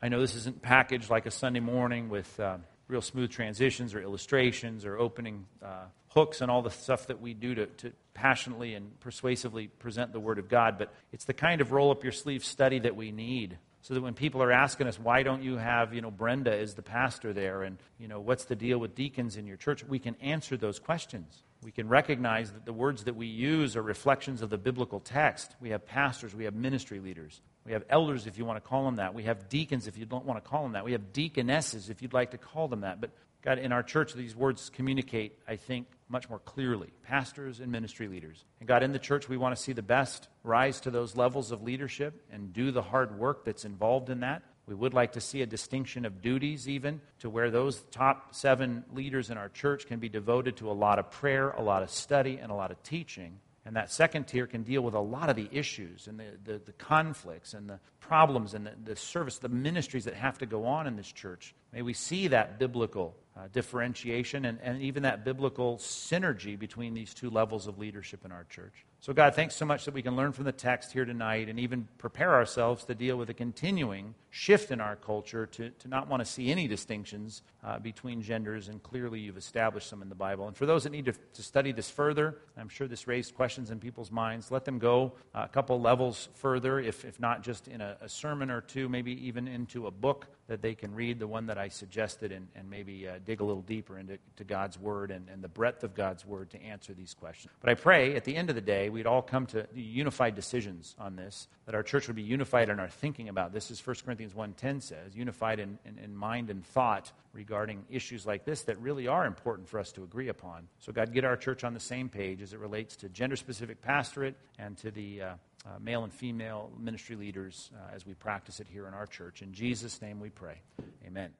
[0.00, 2.56] I know this isn't packaged like a Sunday morning with uh,
[2.88, 5.84] real smooth transitions or illustrations or opening uh,
[6.16, 10.18] hooks and all the stuff that we do to, to passionately and persuasively present the
[10.18, 13.12] Word of God, but it's the kind of roll up your sleeve study that we
[13.12, 16.52] need so that when people are asking us why don't you have you know brenda
[16.52, 19.84] is the pastor there and you know what's the deal with deacons in your church
[19.84, 23.82] we can answer those questions we can recognize that the words that we use are
[23.82, 28.28] reflections of the biblical text we have pastors we have ministry leaders we have elders,
[28.28, 29.12] if you want to call them that.
[29.12, 30.84] We have deacons, if you don't want to call them that.
[30.84, 33.00] We have deaconesses, if you'd like to call them that.
[33.00, 33.10] But
[33.46, 38.08] God, in our church, these words communicate, I think, much more clearly pastors and ministry
[38.08, 38.44] leaders.
[38.58, 41.52] And God, in the church, we want to see the best rise to those levels
[41.52, 44.42] of leadership and do the hard work that's involved in that.
[44.66, 48.82] We would like to see a distinction of duties, even to where those top seven
[48.92, 51.90] leaders in our church can be devoted to a lot of prayer, a lot of
[51.90, 53.38] study, and a lot of teaching.
[53.64, 56.58] And that second tier can deal with a lot of the issues and the, the,
[56.66, 60.66] the conflicts and the problems and the, the, service, the ministries that have to go
[60.66, 61.54] on in this church.
[61.72, 67.12] May we see that biblical uh, differentiation and, and even that biblical synergy between these
[67.12, 68.86] two levels of leadership in our church.
[69.00, 71.60] So, God, thanks so much that we can learn from the text here tonight and
[71.60, 76.08] even prepare ourselves to deal with a continuing shift in our culture to, to not
[76.08, 80.14] want to see any distinctions uh, between genders, and clearly you've established some in the
[80.14, 80.48] Bible.
[80.48, 83.70] And for those that need to, to study this further, I'm sure this raised questions
[83.70, 84.50] in people's minds.
[84.50, 88.08] Let them go uh, a couple levels further, if, if not just in a, a,
[88.08, 91.58] sermon or two, maybe even into a book that they can read, the one that
[91.58, 95.42] I suggested, and, and maybe uh, dig a little deeper into God's Word and, and
[95.42, 97.52] the breadth of God's Word to answer these questions.
[97.60, 100.94] But I pray at the end of the day, we'd all come to unified decisions
[100.98, 103.96] on this, that our church would be unified in our thinking about this, as 1
[104.04, 108.80] Corinthians 1.10 says, unified in, in, in mind and thought regarding issues like this that
[108.80, 110.68] really are important for us to agree upon.
[110.78, 113.82] So, God, get our church on the same page as it relates to gender specific
[113.82, 115.34] pastorate and to the uh,
[115.66, 119.42] uh, male and female ministry leaders uh, as we practice it here in our church.
[119.42, 120.60] In Jesus' name we pray.
[121.06, 121.32] Amen.